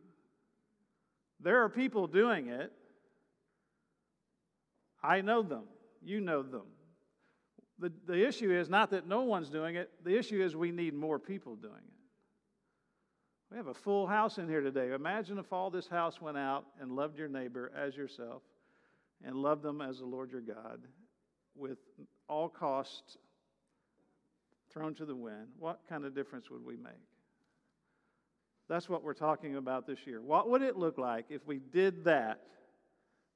There 1.41 1.63
are 1.63 1.69
people 1.69 2.07
doing 2.07 2.49
it. 2.49 2.73
I 5.03 5.21
know 5.21 5.43
them. 5.43 5.65
You 6.03 6.21
know 6.21 6.43
them. 6.43 6.67
The, 7.79 7.93
the 8.07 8.27
issue 8.27 8.53
is 8.53 8.69
not 8.69 8.91
that 8.91 9.07
no 9.07 9.23
one's 9.23 9.51
doing 9.51 9.77
it, 9.77 9.91
the 10.05 10.19
issue 10.19 10.43
is 10.43 10.57
we 10.57 10.73
need 10.73 10.95
more 10.95 11.19
people 11.19 11.55
doing 11.55 11.75
it. 11.75 11.99
We 13.51 13.57
have 13.57 13.69
a 13.69 13.75
full 13.75 14.07
house 14.07 14.39
in 14.39 14.49
here 14.49 14.61
today. 14.61 14.93
Imagine 14.93 15.39
if 15.39 15.53
all 15.53 15.71
this 15.71 15.89
house 15.89 16.21
went 16.21 16.37
out 16.37 16.67
and 16.81 16.93
loved 16.93 17.17
your 17.19 17.29
neighbor 17.29 17.73
as 17.75 17.97
yourself 17.97 18.43
and 19.25 19.37
loved 19.37 19.63
them 19.63 19.81
as 19.81 19.99
the 19.99 20.07
Lord 20.07 20.31
your 20.31 20.41
God 20.41 20.81
with 21.57 21.79
all 22.29 22.49
costs 22.49 23.17
thrown 24.71 24.95
to 24.97 25.07
the 25.07 25.17
wind. 25.17 25.49
What 25.59 25.81
kind 25.89 26.05
of 26.05 26.15
difference 26.15 26.51
would 26.51 26.65
we 26.65 26.77
make? 26.77 26.93
That's 28.69 28.89
what 28.89 29.03
we're 29.03 29.15
talking 29.15 29.57
about 29.57 29.87
this 29.87 30.01
year. 30.07 30.21
What 30.21 30.51
would 30.51 30.63
it 30.63 30.77
look 30.77 30.99
like 30.99 31.27
if 31.31 31.47
we 31.47 31.59
did 31.59 32.05
that 32.05 32.43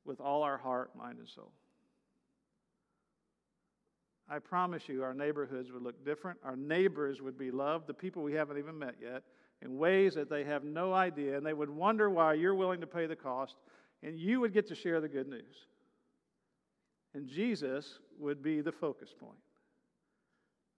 with 0.04 0.20
all 0.20 0.42
our 0.42 0.58
heart, 0.58 0.94
mind, 0.96 1.18
and 1.18 1.28
soul? 1.28 1.52
I 4.28 4.38
promise 4.38 4.88
you, 4.88 5.02
our 5.02 5.14
neighborhoods 5.14 5.72
would 5.72 5.82
look 5.82 6.04
different. 6.04 6.38
Our 6.44 6.56
neighbors 6.56 7.20
would 7.20 7.38
be 7.38 7.50
loved, 7.50 7.86
the 7.86 7.94
people 7.94 8.22
we 8.22 8.34
haven't 8.34 8.58
even 8.58 8.78
met 8.78 8.94
yet 9.00 9.22
in 9.62 9.78
ways 9.78 10.14
that 10.14 10.28
they 10.28 10.44
have 10.44 10.64
no 10.64 10.92
idea, 10.92 11.36
and 11.36 11.46
they 11.46 11.52
would 11.54 11.70
wonder 11.70 12.10
why 12.10 12.34
you're 12.34 12.54
willing 12.54 12.80
to 12.80 12.86
pay 12.86 13.06
the 13.06 13.16
cost, 13.16 13.56
and 14.02 14.18
you 14.18 14.40
would 14.40 14.52
get 14.52 14.66
to 14.68 14.74
share 14.74 15.00
the 15.00 15.08
good 15.08 15.28
news. 15.28 15.66
And 17.14 17.28
Jesus 17.28 17.98
would 18.18 18.42
be 18.42 18.60
the 18.60 18.72
focus 18.72 19.10
point, 19.18 19.38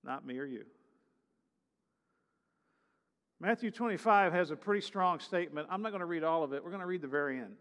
not 0.05 0.27
me 0.27 0.39
or 0.39 0.45
you. 0.45 0.65
Matthew 3.45 3.71
25 3.71 4.33
has 4.33 4.51
a 4.51 4.57
pretty 4.57 4.81
strong 4.81 5.21
statement. 5.21 5.69
I'm 5.71 5.83
not 5.83 5.91
going 5.91 6.01
to 6.01 6.07
read 6.07 6.25
all 6.25 6.45
of 6.45 6.55
it, 6.55 6.65
we're 6.65 6.71
going 6.71 6.81
to 6.81 6.87
read 6.87 7.03
the 7.03 7.09
very 7.09 7.39
end. 7.39 7.57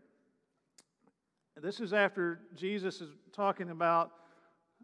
This 1.61 1.81
is 1.81 1.91
after 1.91 2.39
Jesus 2.55 3.01
is 3.01 3.09
talking 3.33 3.69
about 3.69 4.11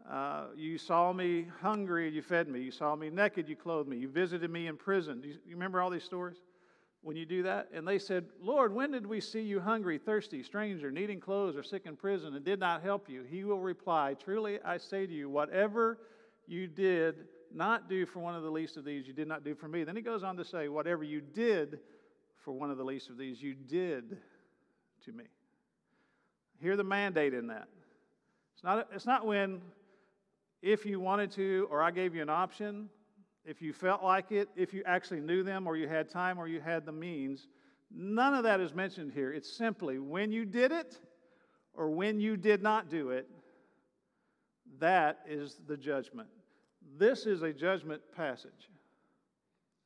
uh, 0.06 0.48
you 0.54 0.76
saw 0.76 1.10
me 1.14 1.46
hungry, 1.62 2.10
you 2.10 2.20
fed 2.20 2.48
me. 2.48 2.60
You 2.60 2.70
saw 2.70 2.94
me 2.96 3.08
naked, 3.08 3.48
you 3.48 3.56
clothed 3.56 3.88
me. 3.88 3.96
You 3.96 4.08
visited 4.08 4.50
me 4.50 4.66
in 4.66 4.76
prison. 4.76 5.22
Do 5.22 5.28
you, 5.28 5.38
you 5.46 5.54
remember 5.54 5.80
all 5.80 5.88
these 5.88 6.04
stories? 6.04 6.36
When 7.00 7.16
you 7.16 7.24
do 7.24 7.44
that? 7.44 7.68
And 7.72 7.88
they 7.88 7.98
said, 7.98 8.26
Lord, 8.38 8.74
when 8.74 8.90
did 8.90 9.06
we 9.06 9.22
see 9.22 9.40
you 9.40 9.58
hungry, 9.58 9.96
thirsty, 9.96 10.42
stranger, 10.42 10.90
needing 10.90 11.18
clothes, 11.18 11.56
or 11.56 11.62
sick 11.62 11.86
in 11.86 11.96
prison, 11.96 12.36
and 12.36 12.44
did 12.44 12.60
not 12.60 12.82
help 12.82 13.08
you? 13.08 13.22
He 13.22 13.42
will 13.44 13.60
reply, 13.60 14.16
Truly 14.22 14.58
I 14.62 14.76
say 14.76 15.06
to 15.06 15.12
you, 15.14 15.30
whatever 15.30 15.96
you 16.46 16.66
did 16.66 17.24
not 17.54 17.88
do 17.88 18.06
for 18.06 18.20
one 18.20 18.34
of 18.34 18.42
the 18.42 18.50
least 18.50 18.76
of 18.76 18.84
these, 18.84 19.06
you 19.06 19.12
did 19.12 19.28
not 19.28 19.44
do 19.44 19.54
for 19.54 19.68
me. 19.68 19.84
Then 19.84 19.96
he 19.96 20.02
goes 20.02 20.22
on 20.22 20.36
to 20.36 20.44
say, 20.44 20.68
Whatever 20.68 21.04
you 21.04 21.20
did 21.20 21.80
for 22.36 22.52
one 22.52 22.70
of 22.70 22.78
the 22.78 22.84
least 22.84 23.10
of 23.10 23.18
these, 23.18 23.42
you 23.42 23.54
did 23.54 24.16
to 25.04 25.12
me. 25.12 25.24
Hear 26.60 26.76
the 26.76 26.84
mandate 26.84 27.34
in 27.34 27.46
that. 27.48 27.68
It's 28.54 28.64
not, 28.64 28.88
it's 28.92 29.06
not 29.06 29.26
when 29.26 29.60
if 30.62 30.84
you 30.84 31.00
wanted 31.00 31.30
to, 31.32 31.66
or 31.70 31.82
I 31.82 31.90
gave 31.90 32.14
you 32.14 32.22
an 32.22 32.28
option, 32.28 32.90
if 33.44 33.62
you 33.62 33.72
felt 33.72 34.02
like 34.02 34.32
it, 34.32 34.48
if 34.56 34.74
you 34.74 34.82
actually 34.84 35.20
knew 35.20 35.42
them, 35.42 35.66
or 35.66 35.76
you 35.76 35.88
had 35.88 36.10
time, 36.10 36.38
or 36.38 36.46
you 36.46 36.60
had 36.60 36.84
the 36.84 36.92
means. 36.92 37.48
None 37.90 38.34
of 38.34 38.44
that 38.44 38.60
is 38.60 38.74
mentioned 38.74 39.12
here. 39.12 39.32
It's 39.32 39.50
simply 39.50 39.98
when 39.98 40.30
you 40.30 40.44
did 40.44 40.72
it 40.72 40.98
or 41.74 41.90
when 41.90 42.20
you 42.20 42.36
did 42.36 42.62
not 42.62 42.90
do 42.90 43.10
it, 43.10 43.26
that 44.78 45.20
is 45.26 45.56
the 45.66 45.76
judgment. 45.76 46.28
This 47.00 47.24
is 47.24 47.40
a 47.40 47.50
judgment 47.50 48.02
passage. 48.14 48.68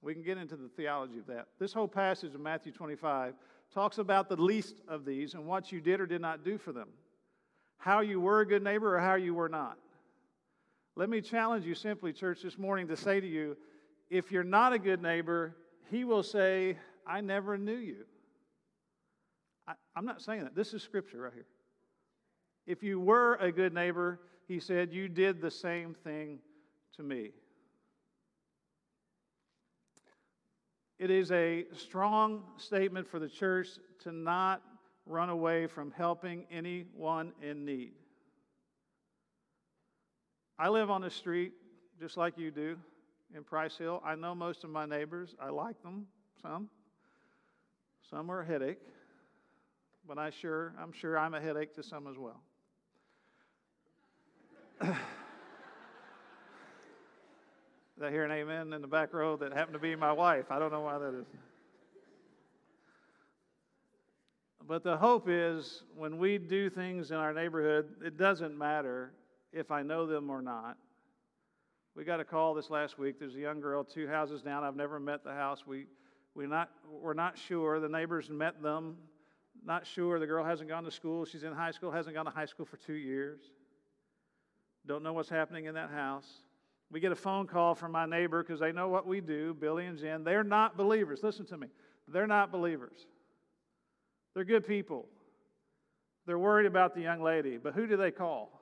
We 0.03 0.15
can 0.15 0.25
get 0.25 0.37
into 0.37 0.57
the 0.57 0.69
theology 0.69 1.21
of 1.21 1.29
that. 1.29 1.47
This 1.61 1.73
whole 1.73 1.87
passage 1.87 2.35
of 2.35 2.41
Matthew 2.41 2.73
25 2.73 3.35
talks 3.73 3.99
about 3.99 4.29
the 4.29 4.35
least 4.35 4.83
of 4.89 5.05
these 5.05 5.35
and 5.35 5.47
what 5.47 5.71
you 5.71 5.81
did 5.81 6.01
or 6.01 6.07
did 6.07 6.21
not 6.21 6.45
do 6.45 6.59
for 6.59 6.73
them. 6.73 6.89
How 7.79 8.01
you 8.01 8.21
were 8.21 8.41
a 8.41 8.47
good 8.47 8.65
neighbor 8.65 8.97
or 8.97 9.01
how 9.01 9.15
you 9.15 9.33
were 9.33 9.49
not. 9.49 9.79
Let 10.97 11.09
me 11.09 11.21
challenge 11.21 11.65
you 11.65 11.77
simply, 11.77 12.13
church, 12.13 12.43
this 12.43 12.59
morning 12.59 12.89
to 12.89 12.97
say 12.97 13.21
to 13.21 13.27
you 13.29 13.57
if 14.11 14.33
you're 14.33 14.43
not 14.43 14.73
a 14.73 14.79
good 14.79 15.01
neighbor, 15.01 15.55
he 15.93 16.03
will 16.03 16.25
say, 16.25 16.77
I 17.07 17.21
never 17.21 17.57
knew 17.57 17.77
you. 17.77 18.07
I, 19.69 19.75
am 19.97 20.05
not 20.05 20.21
saying 20.21 20.43
that. 20.43 20.57
This 20.57 20.75
is 20.75 20.83
scripture 20.83 21.23
right 21.23 21.33
here. 21.33 21.47
If 22.67 22.83
you 22.83 22.99
were 22.99 23.37
a 23.37 23.53
good 23.53 23.73
neighbor, 23.73 24.19
he 24.49 24.59
said, 24.59 24.93
you 24.93 25.09
did 25.09 25.41
the 25.41 25.51
same 25.51 25.95
thing 25.95 26.41
to 26.97 27.03
me. 27.03 27.31
It 30.99 31.11
is 31.11 31.33
a 31.33 31.67
strong 31.77 32.45
statement 32.57 33.09
for 33.09 33.19
the 33.19 33.29
church 33.29 33.69
to 34.05 34.13
not 34.13 34.63
run 35.07 35.29
away 35.29 35.67
from 35.67 35.91
helping 35.91 36.47
anyone 36.51 37.33
in 37.43 37.65
need. 37.65 37.93
I 40.59 40.69
live 40.69 40.91
on 40.91 41.01
the 41.01 41.11
street 41.11 41.53
just 41.99 42.17
like 42.17 42.39
you 42.39 42.51
do 42.51 42.77
in 43.35 43.43
Price 43.43 43.77
Hill. 43.77 44.01
I 44.05 44.15
know 44.15 44.35
most 44.35 44.63
of 44.63 44.71
my 44.71 44.87
neighbors. 44.87 45.35
I 45.41 45.51
like 45.51 45.83
them, 45.83 46.07
some. 46.41 46.69
Some 48.09 48.31
are 48.31 48.43
a 48.43 48.47
headache, 48.47 48.81
but 50.07 50.19
I 50.19 50.31
sure, 50.31 50.75
I'm 50.81 50.93
sure 50.93 51.19
I'm 51.19 51.35
a 51.35 51.41
headache 51.41 51.75
to 51.75 51.83
some 51.83 52.07
as 52.07 52.17
well. 52.19 52.41
Did 57.99 58.09
I 58.09 58.11
hear 58.11 58.25
an 58.25 58.33
amen 58.33 58.73
in 58.73 58.83
the 58.83 58.89
back 58.89 59.15
row 59.15 59.37
that 59.37 59.53
happened 59.53 59.75
to 59.75 59.79
be 59.79 59.95
my 59.95 60.13
wife? 60.13 60.51
I 60.51 60.59
don't 60.59 60.73
know 60.73 60.81
why 60.81 60.99
that 60.99 61.15
is. 61.15 61.27
But 64.67 64.83
the 64.83 64.97
hope 64.97 65.27
is 65.29 65.83
when 65.95 66.19
we 66.19 66.39
do 66.39 66.71
things 66.71 67.11
in 67.11 67.17
our 67.19 67.33
neighborhood, 67.33 67.97
it 68.05 68.17
doesn't 68.17 68.57
matter 68.57 69.13
if 69.53 69.71
I 69.71 69.83
know 69.83 70.07
them 70.07 70.31
or 70.31 70.43
not. 70.43 70.77
We 71.95 72.03
got 72.03 72.19
a 72.19 72.25
call 72.25 72.55
this 72.55 72.71
last 72.71 72.99
week. 72.99 73.21
There's 73.21 73.37
a 73.37 73.41
young 73.41 73.61
girl 73.61 73.85
two 73.85 74.09
houses 74.09 74.43
down. 74.43 74.65
I've 74.65 74.75
never 74.75 74.99
met 74.99 75.23
the 75.23 75.33
house. 75.33 75.65
We, 75.65 75.87
we 76.35 76.47
not, 76.47 76.71
we're 76.91 77.15
not 77.15 77.39
sure. 77.39 77.79
The 77.79 77.89
neighbors 77.89 78.29
met 78.29 78.61
them. 78.61 78.97
Not 79.65 79.87
sure. 79.87 80.19
The 80.19 80.27
girl 80.27 80.45
hasn't 80.45 80.69
gone 80.69 80.83
to 80.85 80.91
school. 80.91 81.25
She's 81.25 81.45
in 81.45 81.53
high 81.53 81.71
school, 81.71 81.93
hasn't 81.93 82.17
gone 82.17 82.25
to 82.25 82.33
high 82.33 82.47
school 82.47 82.67
for 82.67 82.79
two 82.79 82.95
years. 82.95 83.39
Don't 84.87 85.05
know 85.05 85.13
what's 85.13 85.29
happening 85.29 85.67
in 85.67 85.75
that 85.75 85.91
house. 85.91 86.27
We 86.91 87.01
get 87.01 87.13
a 87.13 87.17
phone 87.17 87.47
call 87.47 87.75
from 87.75 87.93
my 87.93 88.07
neighbor 88.07 88.43
because 88.43 88.61
they 88.61 88.73
know 88.73 88.89
what 88.89 89.07
we 89.07 89.21
do, 89.21 89.55
Billy 89.55 89.87
and 89.87 89.99
Jen. 89.99 90.23
They're 90.23 90.45
not 90.45 90.77
believers. 90.77 91.21
Listen 91.23 91.45
to 91.47 91.57
me. 91.57 91.69
They're 92.09 92.27
not 92.27 92.53
believers. 92.53 93.07
They're 94.35 94.45
good 94.45 94.67
people. 94.67 95.07
They're 96.27 96.39
worried 96.39 96.67
about 96.67 96.95
the 96.95 97.01
young 97.01 97.23
lady. 97.23 97.57
But 97.57 97.75
who 97.75 97.87
do 97.87 97.97
they 97.97 98.11
call? 98.11 98.61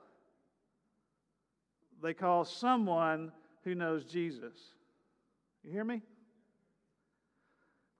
They 2.01 2.13
call 2.13 2.43
someone 2.43 3.31
who 3.63 3.75
knows 3.75 4.03
Jesus. 4.05 4.57
You 5.63 5.71
hear 5.71 5.85
me? 5.85 6.01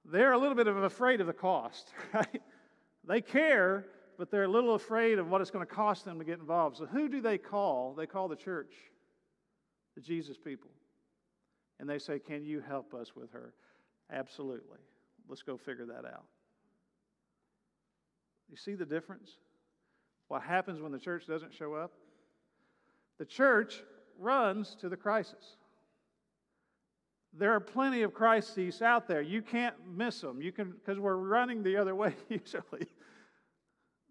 They're 0.06 0.34
a 0.34 0.38
little 0.38 0.56
bit 0.56 0.68
of 0.68 0.76
afraid 0.78 1.22
of 1.22 1.28
the 1.28 1.34
cost, 1.34 1.90
right? 2.14 2.42
They 3.06 3.22
care, 3.22 3.86
but 4.18 4.30
they're 4.30 4.44
a 4.44 4.50
little 4.50 4.76
afraid 4.76 5.20
of 5.20 5.30
what 5.30 5.42
it's 5.42 5.52
going 5.52 5.66
to 5.66 5.74
cost 5.74 6.06
them 6.06 6.20
to 6.20 6.26
get 6.26 6.40
involved. 6.40 6.78
So, 6.78 6.86
who 6.86 7.08
do 7.08 7.22
they 7.22 7.38
call? 7.38 7.94
They 7.94 8.06
call 8.06 8.28
the 8.28 8.36
church, 8.36 8.74
the 9.96 10.02
Jesus 10.02 10.38
people. 10.38 10.70
And 11.80 11.90
they 11.90 12.00
say, 12.00 12.20
Can 12.20 12.44
you 12.44 12.62
help 12.62 12.94
us 12.94 13.16
with 13.16 13.32
her? 13.32 13.54
Absolutely. 14.12 14.80
Let's 15.28 15.42
go 15.42 15.58
figure 15.58 15.86
that 15.86 16.06
out. 16.06 16.26
You 18.50 18.58
see 18.58 18.76
the 18.76 18.86
difference? 18.86 19.38
What 20.28 20.44
happens 20.44 20.82
when 20.82 20.92
the 20.92 21.00
church 21.00 21.26
doesn't 21.28 21.54
show 21.54 21.74
up? 21.74 21.92
The 23.18 23.26
church 23.26 23.84
runs 24.20 24.76
to 24.82 24.90
the 24.90 24.98
crisis. 24.98 25.58
There 27.36 27.52
are 27.52 27.60
plenty 27.60 28.04
of 28.04 28.14
crises 28.14 28.82
out 28.82 29.08
there. 29.08 29.22
You 29.22 29.42
can't 29.42 29.76
miss 29.88 30.22
them. 30.22 30.42
You 30.42 30.52
can 30.52 30.72
because 30.72 31.00
we're 31.00 31.16
running 31.16 31.64
the 31.64 31.78
other 31.78 31.96
way 32.04 32.16
usually. 32.30 32.88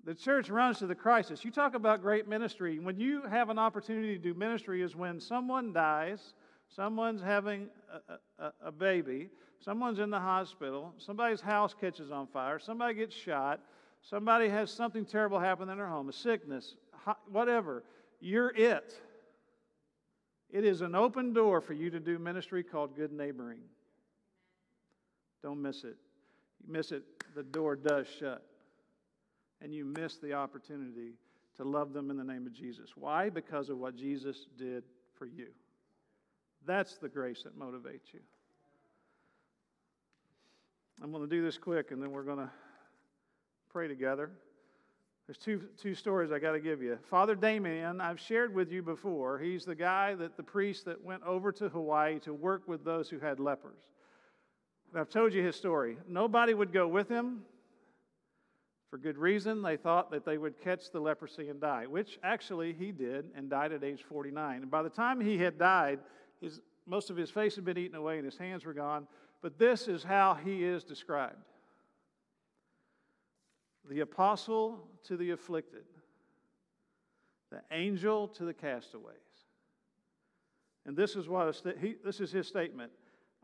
The 0.05 0.15
church 0.15 0.51
runs 0.51 0.79
to 0.79 0.87
the 0.87 0.95
crisis. 0.95 1.45
You 1.45 1.53
talk 1.53 1.75
about 1.75 2.03
great 2.03 2.27
ministry. 2.27 2.79
When 2.81 2.99
you 2.99 3.23
have 3.23 3.51
an 3.51 3.59
opportunity 3.59 4.17
to 4.17 4.23
do 4.23 4.35
ministry, 4.35 4.83
is 4.83 4.97
when 4.97 5.21
someone 5.21 5.73
dies, 5.73 6.35
someone's 6.69 7.23
having 7.23 7.69
a, 8.09 8.45
a, 8.45 8.53
a 8.67 8.73
baby, 8.73 9.31
someone's 9.61 10.01
in 10.01 10.11
the 10.11 10.19
hospital, 10.19 10.93
somebody's 10.99 11.41
house 11.41 11.73
catches 11.79 12.11
on 12.11 12.27
fire, 12.27 12.59
somebody 12.59 12.95
gets 12.95 13.15
shot, 13.15 13.61
somebody 14.03 14.49
has 14.49 14.73
something 14.73 15.05
terrible 15.05 15.39
happen 15.39 15.69
in 15.69 15.79
their 15.79 15.87
home, 15.87 16.09
a 16.09 16.13
sickness, 16.13 16.75
whatever. 17.31 17.85
You're 18.21 18.51
it. 18.57 19.01
It 20.51 20.65
is 20.65 20.81
an 20.81 20.97
open 20.97 21.33
door 21.33 21.61
for 21.61 21.75
you 21.75 21.91
to 21.91 22.01
do 22.01 22.19
ministry 22.19 22.65
called 22.65 22.97
good 22.97 23.13
neighboring. 23.13 23.61
Don't 25.43 25.63
miss 25.63 25.85
it. 25.85 25.97
You 26.67 26.73
miss 26.73 26.91
it, 26.91 27.05
the 27.37 27.43
door 27.45 27.77
does 27.77 28.07
shut. 28.19 28.45
And 29.63 29.73
you 29.73 29.85
miss 29.85 30.17
the 30.17 30.33
opportunity 30.33 31.13
to 31.57 31.65
love 31.65 31.93
them 31.93 32.11
in 32.11 32.17
the 32.17 32.25
name 32.25 32.47
of 32.47 32.53
Jesus. 32.53 32.91
Why? 32.97 33.31
Because 33.31 33.69
of 33.69 33.79
what 33.79 33.97
Jesus 33.97 34.47
did 34.59 34.83
for 35.17 35.27
you. 35.27 35.49
That's 36.67 36.97
the 36.97 37.09
grace 37.09 37.43
that 37.45 37.59
motivates 37.59 38.13
you. 38.13 38.21
I'm 41.03 41.11
going 41.11 41.29
to 41.29 41.31
do 41.31 41.43
this 41.43 41.59
quick 41.59 41.91
and 41.91 42.03
then 42.03 42.11
we're 42.11 42.23
going 42.23 42.39
to 42.39 42.51
pray 43.71 43.89
together. 43.89 44.31
There's 45.27 45.39
two, 45.39 45.63
two 45.81 45.95
stories 45.95 46.33
I 46.33 46.39
got 46.39 46.53
to 46.53 46.61
give 46.61 46.83
you. 46.83 46.99
Father 47.09 47.35
Damien, 47.35 48.01
I've 48.01 48.21
shared 48.21 48.55
with 48.55 48.71
you 48.71 48.83
before. 48.83 49.39
He's 49.39 49.65
the 49.65 49.75
guy 49.75 50.15
that 50.17 50.37
the 50.37 50.43
priest 50.43 50.85
that 50.87 51.03
went 51.03 51.23
over 51.23 51.53
to 51.53 51.69
Hawaii 51.69 52.19
to 52.21 52.35
work 52.35 52.67
with 52.67 52.85
those 52.85 53.09
who 53.09 53.19
had 53.19 53.39
lepers. 53.39 53.81
And 54.91 55.01
I've 55.01 55.09
told 55.09 55.33
you 55.33 55.43
his 55.43 55.57
story. 55.57 55.97
Nobody 56.09 56.55
would 56.55 56.73
go 56.73 56.87
with 56.87 57.09
him 57.09 57.43
for 58.93 58.99
good 58.99 59.17
reason. 59.17 59.63
They 59.63 59.79
thought 59.79 60.11
that 60.11 60.27
they 60.27 60.37
would 60.37 60.61
catch 60.61 60.91
the 60.91 61.01
leprosy 61.01 61.49
and 61.49 61.59
die, 61.59 61.87
which 61.87 62.19
actually 62.23 62.75
he 62.75 62.93
did 62.93 63.25
and 63.35 63.49
died 63.49 63.73
at 63.73 63.83
age 63.83 64.03
49. 64.03 64.61
And 64.61 64.71
by 64.71 64.83
the 64.83 64.91
time 64.91 65.19
he 65.19 65.39
had 65.39 65.59
died, 65.59 66.01
his, 66.43 66.61
most 66.87 67.09
of 67.09 67.17
his 67.17 67.31
face 67.31 67.57
had 67.57 67.65
been 67.65 67.79
eaten 67.79 67.97
away 67.97 68.17
and 68.17 68.27
his 68.27 68.37
hands 68.37 68.67
were 68.67 68.75
gone. 68.75 69.07
But 69.41 69.59
this 69.59 69.89
is 69.89 70.05
how 70.05 70.35
he 70.35 70.63
is 70.63 70.85
described 70.85 71.39
the 73.89 74.01
apostle 74.01 74.87
to 75.05 75.17
the 75.17 75.31
afflicted, 75.31 75.85
the 77.51 77.63
angel 77.71 78.29
to 78.29 78.45
the 78.45 78.53
castaways. 78.53 79.17
And 80.85 80.95
this 80.95 81.17
is 81.17 81.31
what 81.31 81.57
he, 81.81 81.95
this 82.05 82.21
is 82.21 82.31
his 82.31 82.47
statement. 82.47 82.93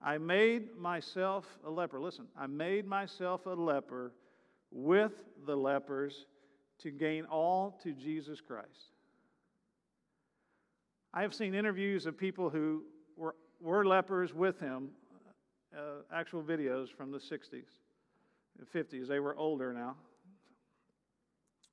I 0.03 0.19
made 0.19 0.77
myself 0.77 1.59
a 1.65 1.71
leper. 1.71 1.99
Listen, 1.99 2.27
I 2.39 2.47
made 2.47 2.87
myself 2.87 3.47
a 3.47 3.55
leper 3.55 4.13
with 4.71 5.13
the 5.47 5.57
lepers 5.57 6.27
to 6.81 6.91
gain 6.91 7.25
all 7.25 7.79
to 7.83 7.93
Jesus 7.93 8.41
Christ. 8.41 8.93
I 11.13 11.23
have 11.23 11.35
seen 11.35 11.55
interviews 11.55 12.07
of 12.07 12.17
people 12.17 12.51
who 12.51 12.85
were, 13.17 13.35
were 13.61 13.85
lepers 13.85 14.35
with 14.35 14.61
him, 14.61 14.91
uh, 15.77 16.03
actual 16.13 16.43
videos 16.43 16.89
from 16.95 17.11
the 17.11 17.19
60s, 17.19 17.65
50s. 18.75 19.09
They 19.09 19.21
were 19.21 19.37
older 19.37 19.73
now 19.73 19.97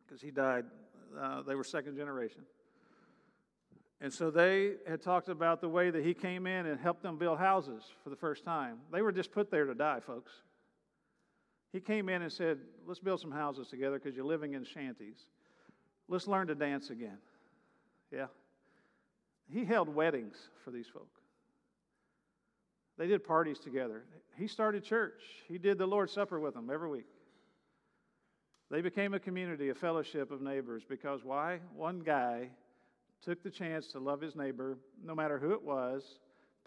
because 0.05 0.21
he 0.21 0.31
died. 0.31 0.65
Uh, 1.19 1.41
they 1.43 1.55
were 1.55 1.63
second 1.63 1.95
generation. 1.95 2.41
And 4.01 4.13
so 4.13 4.29
they 4.29 4.73
had 4.87 5.01
talked 5.01 5.29
about 5.29 5.61
the 5.61 5.69
way 5.69 5.89
that 5.89 6.03
he 6.03 6.13
came 6.13 6.47
in 6.47 6.65
and 6.65 6.79
helped 6.79 7.01
them 7.01 7.17
build 7.17 7.39
houses 7.39 7.83
for 8.03 8.09
the 8.09 8.15
first 8.15 8.43
time. 8.43 8.77
They 8.91 9.01
were 9.01 9.11
just 9.11 9.31
put 9.31 9.49
there 9.49 9.65
to 9.65 9.73
die, 9.73 9.99
folks. 9.99 10.31
He 11.75 11.81
came 11.81 12.07
in 12.07 12.21
and 12.21 12.31
said, 12.31 12.59
Let's 12.87 13.01
build 13.01 13.19
some 13.19 13.31
houses 13.31 13.67
together 13.67 13.99
because 13.99 14.15
you're 14.15 14.23
living 14.23 14.53
in 14.53 14.63
shanties. 14.63 15.17
Let's 16.07 16.25
learn 16.25 16.47
to 16.47 16.55
dance 16.55 16.89
again. 16.89 17.17
Yeah. 18.13 18.27
He 19.49 19.65
held 19.65 19.93
weddings 19.93 20.37
for 20.63 20.71
these 20.71 20.87
folk. 20.87 21.09
They 22.97 23.07
did 23.07 23.25
parties 23.25 23.59
together. 23.59 24.05
He 24.37 24.47
started 24.47 24.85
church. 24.85 25.21
He 25.49 25.57
did 25.57 25.77
the 25.77 25.85
Lord's 25.85 26.13
Supper 26.13 26.39
with 26.39 26.53
them 26.53 26.69
every 26.73 26.87
week. 26.87 27.07
They 28.71 28.79
became 28.79 29.13
a 29.13 29.19
community, 29.19 29.67
a 29.67 29.75
fellowship 29.75 30.31
of 30.31 30.41
neighbors 30.41 30.83
because 30.87 31.25
why? 31.25 31.59
One 31.75 31.99
guy 31.99 32.51
took 33.21 33.43
the 33.43 33.51
chance 33.51 33.87
to 33.87 33.99
love 33.99 34.21
his 34.21 34.37
neighbor, 34.37 34.77
no 35.03 35.13
matter 35.13 35.37
who 35.37 35.51
it 35.51 35.61
was, 35.61 36.19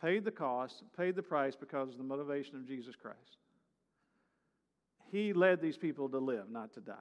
paid 0.02 0.26
the 0.26 0.30
cost, 0.30 0.82
paid 0.98 1.16
the 1.16 1.22
price 1.22 1.56
because 1.56 1.92
of 1.92 1.96
the 1.96 2.04
motivation 2.04 2.56
of 2.56 2.68
Jesus 2.68 2.94
Christ. 2.94 3.38
He 5.10 5.32
led 5.32 5.60
these 5.60 5.76
people 5.76 6.08
to 6.10 6.18
live, 6.18 6.50
not 6.50 6.74
to 6.74 6.80
die. 6.80 6.94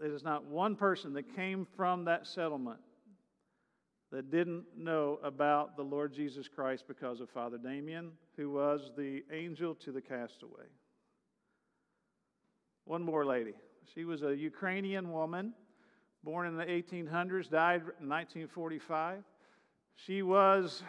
There's 0.00 0.24
not 0.24 0.44
one 0.44 0.76
person 0.76 1.12
that 1.14 1.34
came 1.34 1.66
from 1.76 2.04
that 2.04 2.26
settlement 2.26 2.80
that 4.12 4.30
didn't 4.30 4.64
know 4.76 5.18
about 5.22 5.76
the 5.76 5.82
Lord 5.82 6.12
Jesus 6.12 6.48
Christ 6.48 6.84
because 6.88 7.20
of 7.20 7.28
Father 7.30 7.58
Damien, 7.58 8.12
who 8.36 8.50
was 8.50 8.90
the 8.96 9.22
angel 9.32 9.74
to 9.76 9.92
the 9.92 10.00
castaway. 10.00 10.66
One 12.84 13.02
more 13.02 13.24
lady. 13.24 13.54
She 13.94 14.04
was 14.04 14.22
a 14.22 14.34
Ukrainian 14.34 15.12
woman, 15.12 15.52
born 16.24 16.46
in 16.46 16.56
the 16.56 16.64
1800s, 16.64 17.50
died 17.50 17.82
in 18.00 18.08
1945. 18.08 19.22
She 19.94 20.22
was 20.22 20.82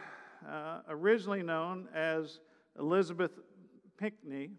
uh, 0.49 0.80
originally 0.89 1.43
known 1.43 1.88
as 1.93 2.39
Elizabeth 2.80 3.32
Pinckney. 4.01 4.49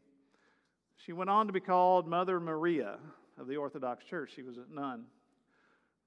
She 1.05 1.13
went 1.13 1.29
on 1.29 1.49
to 1.49 1.53
be 1.53 1.59
called 1.59 2.07
Mother 2.07 2.39
Maria 2.39 2.99
of 3.41 3.49
the 3.49 3.57
Orthodox 3.57 4.05
Church. 4.05 4.31
She 4.37 4.43
was 4.43 4.57
a 4.57 4.73
nun. 4.73 5.03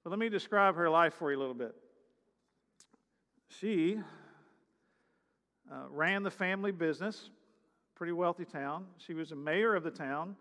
But 0.04 0.12
let 0.12 0.20
me 0.20 0.30
describe 0.30 0.76
her 0.76 0.90
life 0.90 1.16
for 1.16 1.32
you 1.32 1.38
a 1.38 1.42
little 1.42 1.54
bit. 1.54 1.76
She 3.50 4.00
uh, 5.70 5.84
ran 5.90 6.24
the 6.24 6.32
family 6.32 6.72
business, 6.72 7.30
pretty 7.94 8.14
wealthy 8.14 8.46
town. 8.46 8.86
She 9.06 9.14
was 9.14 9.34
a 9.34 9.36
mayor 9.36 9.76
of 9.76 9.84
the 9.84 9.92
town. 9.92 10.38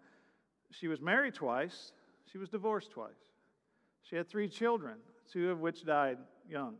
She 0.70 0.86
was 0.86 1.00
married 1.00 1.34
twice, 1.34 1.92
she 2.30 2.38
was 2.38 2.48
divorced 2.48 2.92
twice. 2.92 3.10
She 4.04 4.14
had 4.14 4.28
three 4.28 4.48
children, 4.48 4.98
two 5.32 5.50
of 5.50 5.58
which 5.58 5.84
died 5.84 6.18
young. 6.48 6.76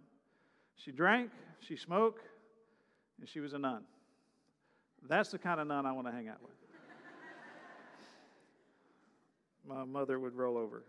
She 0.76 0.92
drank, 0.92 1.30
she 1.58 1.74
smoked, 1.74 2.24
and 3.18 3.28
she 3.28 3.40
was 3.40 3.52
a 3.52 3.58
nun. 3.58 3.82
That's 5.08 5.30
the 5.30 5.38
kind 5.38 5.60
of 5.60 5.66
nun 5.66 5.86
I 5.86 5.92
want 5.92 6.06
to 6.06 6.12
hang 6.12 6.28
out 6.28 6.42
with. 6.42 6.52
My 9.66 9.84
mother 9.84 10.18
would 10.18 10.34
roll 10.34 10.56
over. 10.56 10.84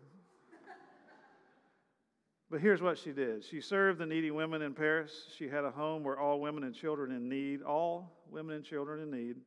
But 2.51 2.61
here's 2.61 2.82
what 2.82 2.97
she 2.97 3.11
did 3.11 3.43
she 3.43 3.59
served 3.59 3.99
the 3.99 4.05
needy 4.05 4.32
women 4.32 4.61
in 4.61 4.74
Paris. 4.74 5.26
She 5.38 5.47
had 5.47 5.63
a 5.66 5.72
home 5.72 6.03
where 6.03 6.20
all 6.20 6.39
women 6.39 6.63
and 6.63 6.76
children 6.76 7.11
in 7.11 7.28
need, 7.28 7.61
all 7.63 8.22
women 8.30 8.57
and 8.57 8.63
children 8.63 9.01
in 9.01 9.11
need, 9.11 9.38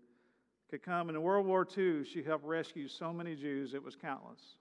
could 0.68 0.82
come. 0.82 1.08
And 1.08 1.16
in 1.16 1.22
World 1.22 1.46
War 1.46 1.66
II, 1.76 2.04
she 2.04 2.22
helped 2.22 2.44
rescue 2.44 2.88
so 2.88 3.12
many 3.12 3.34
Jews, 3.34 3.72
it 3.72 3.82
was 3.82 3.94
countless. 3.94 4.56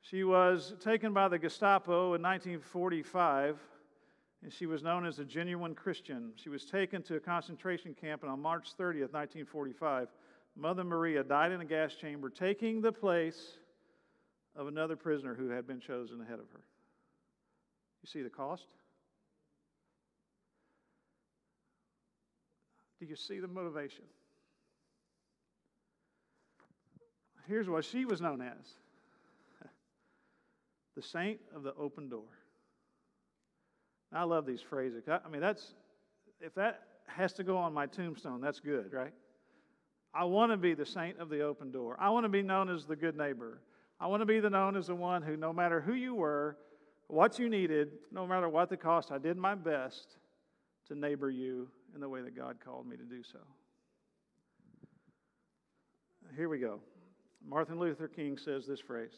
She 0.00 0.22
was 0.22 0.74
taken 0.80 1.12
by 1.12 1.28
the 1.28 1.38
Gestapo 1.38 2.14
in 2.14 2.22
1945, 2.22 3.58
and 4.44 4.52
she 4.52 4.66
was 4.66 4.82
known 4.82 5.06
as 5.06 5.18
a 5.18 5.24
genuine 5.24 5.74
Christian. 5.74 6.30
She 6.36 6.50
was 6.50 6.66
taken 6.66 7.02
to 7.04 7.16
a 7.16 7.20
concentration 7.20 7.94
camp, 7.94 8.22
and 8.22 8.30
on 8.30 8.40
March 8.40 8.68
30th, 8.78 9.10
1945, 9.12 10.08
Mother 10.54 10.84
Maria 10.84 11.24
died 11.24 11.50
in 11.50 11.62
a 11.62 11.64
gas 11.64 11.94
chamber, 11.94 12.28
taking 12.28 12.82
the 12.82 12.92
place 12.92 13.40
of 14.54 14.68
another 14.68 14.96
prisoner 14.96 15.34
who 15.34 15.48
had 15.48 15.66
been 15.66 15.80
chosen 15.80 16.20
ahead 16.20 16.38
of 16.38 16.50
her. 16.52 16.60
You 18.02 18.06
see 18.06 18.20
the 18.20 18.28
cost? 18.28 18.66
Do 23.00 23.06
you 23.06 23.16
see 23.16 23.40
the 23.40 23.48
motivation? 23.48 24.04
Here's 27.48 27.68
what 27.68 27.86
she 27.86 28.04
was 28.04 28.20
known 28.20 28.42
as 28.42 28.74
the 30.96 31.02
saint 31.02 31.40
of 31.56 31.62
the 31.62 31.74
open 31.76 32.10
door. 32.10 32.28
I 34.14 34.22
love 34.22 34.46
these 34.46 34.60
phrases. 34.60 35.02
I 35.08 35.28
mean, 35.28 35.40
that's, 35.40 35.74
if 36.40 36.54
that 36.54 36.82
has 37.06 37.32
to 37.34 37.44
go 37.44 37.56
on 37.56 37.74
my 37.74 37.86
tombstone, 37.86 38.40
that's 38.40 38.60
good, 38.60 38.92
right? 38.92 39.12
I 40.14 40.24
want 40.24 40.52
to 40.52 40.56
be 40.56 40.74
the 40.74 40.86
saint 40.86 41.18
of 41.18 41.28
the 41.28 41.40
open 41.42 41.72
door. 41.72 41.96
I 41.98 42.10
want 42.10 42.24
to 42.24 42.28
be 42.28 42.42
known 42.42 42.70
as 42.70 42.86
the 42.86 42.94
good 42.94 43.16
neighbor. 43.16 43.60
I 44.00 44.06
want 44.06 44.20
to 44.22 44.26
be 44.26 44.38
the 44.38 44.50
known 44.50 44.76
as 44.76 44.86
the 44.86 44.94
one 44.94 45.22
who, 45.22 45.36
no 45.36 45.52
matter 45.52 45.80
who 45.80 45.94
you 45.94 46.14
were, 46.14 46.56
what 47.08 47.38
you 47.38 47.48
needed, 47.48 47.92
no 48.12 48.26
matter 48.26 48.48
what 48.48 48.68
the 48.68 48.76
cost, 48.76 49.10
I 49.10 49.18
did 49.18 49.36
my 49.36 49.54
best 49.54 50.16
to 50.88 50.94
neighbor 50.94 51.30
you 51.30 51.68
in 51.94 52.00
the 52.00 52.08
way 52.08 52.22
that 52.22 52.36
God 52.36 52.58
called 52.64 52.86
me 52.86 52.96
to 52.96 53.02
do 53.02 53.22
so. 53.22 53.38
Here 56.36 56.48
we 56.48 56.58
go. 56.58 56.80
Martin 57.46 57.78
Luther 57.78 58.08
King 58.08 58.38
says 58.38 58.66
this 58.66 58.80
phrase 58.80 59.12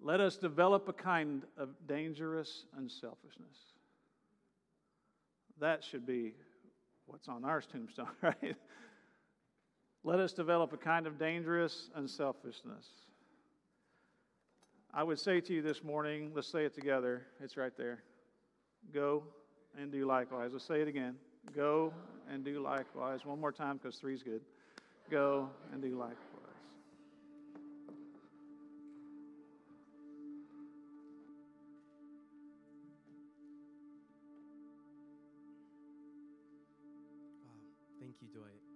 Let 0.00 0.20
us 0.20 0.36
develop 0.36 0.88
a 0.88 0.92
kind 0.92 1.42
of 1.56 1.70
dangerous 1.86 2.64
unselfishness. 2.76 3.56
That 5.60 5.82
should 5.82 6.06
be 6.06 6.34
what's 7.06 7.28
on 7.28 7.44
our 7.44 7.60
tombstone, 7.60 8.08
right? 8.22 8.56
Let 10.04 10.20
us 10.20 10.32
develop 10.32 10.72
a 10.72 10.76
kind 10.76 11.06
of 11.06 11.18
dangerous 11.18 11.90
unselfishness. 11.96 12.86
I 14.94 15.02
would 15.02 15.18
say 15.18 15.40
to 15.40 15.52
you 15.52 15.62
this 15.62 15.82
morning, 15.82 16.30
let's 16.34 16.48
say 16.48 16.64
it 16.64 16.74
together. 16.74 17.26
It's 17.42 17.56
right 17.56 17.76
there. 17.76 18.02
Go 18.94 19.24
and 19.78 19.92
do 19.92 20.06
likewise. 20.06 20.50
Let's 20.52 20.64
say 20.64 20.80
it 20.80 20.88
again. 20.88 21.16
Go 21.54 21.92
and 22.32 22.44
do 22.44 22.62
likewise. 22.62 23.24
One 23.24 23.40
more 23.40 23.52
time 23.52 23.78
because 23.78 23.98
three's 23.98 24.22
good. 24.22 24.40
Go 25.10 25.50
and 25.72 25.82
do 25.82 25.98
likewise. 25.98 26.27
You, 38.20 38.26
Dwight. 38.34 38.67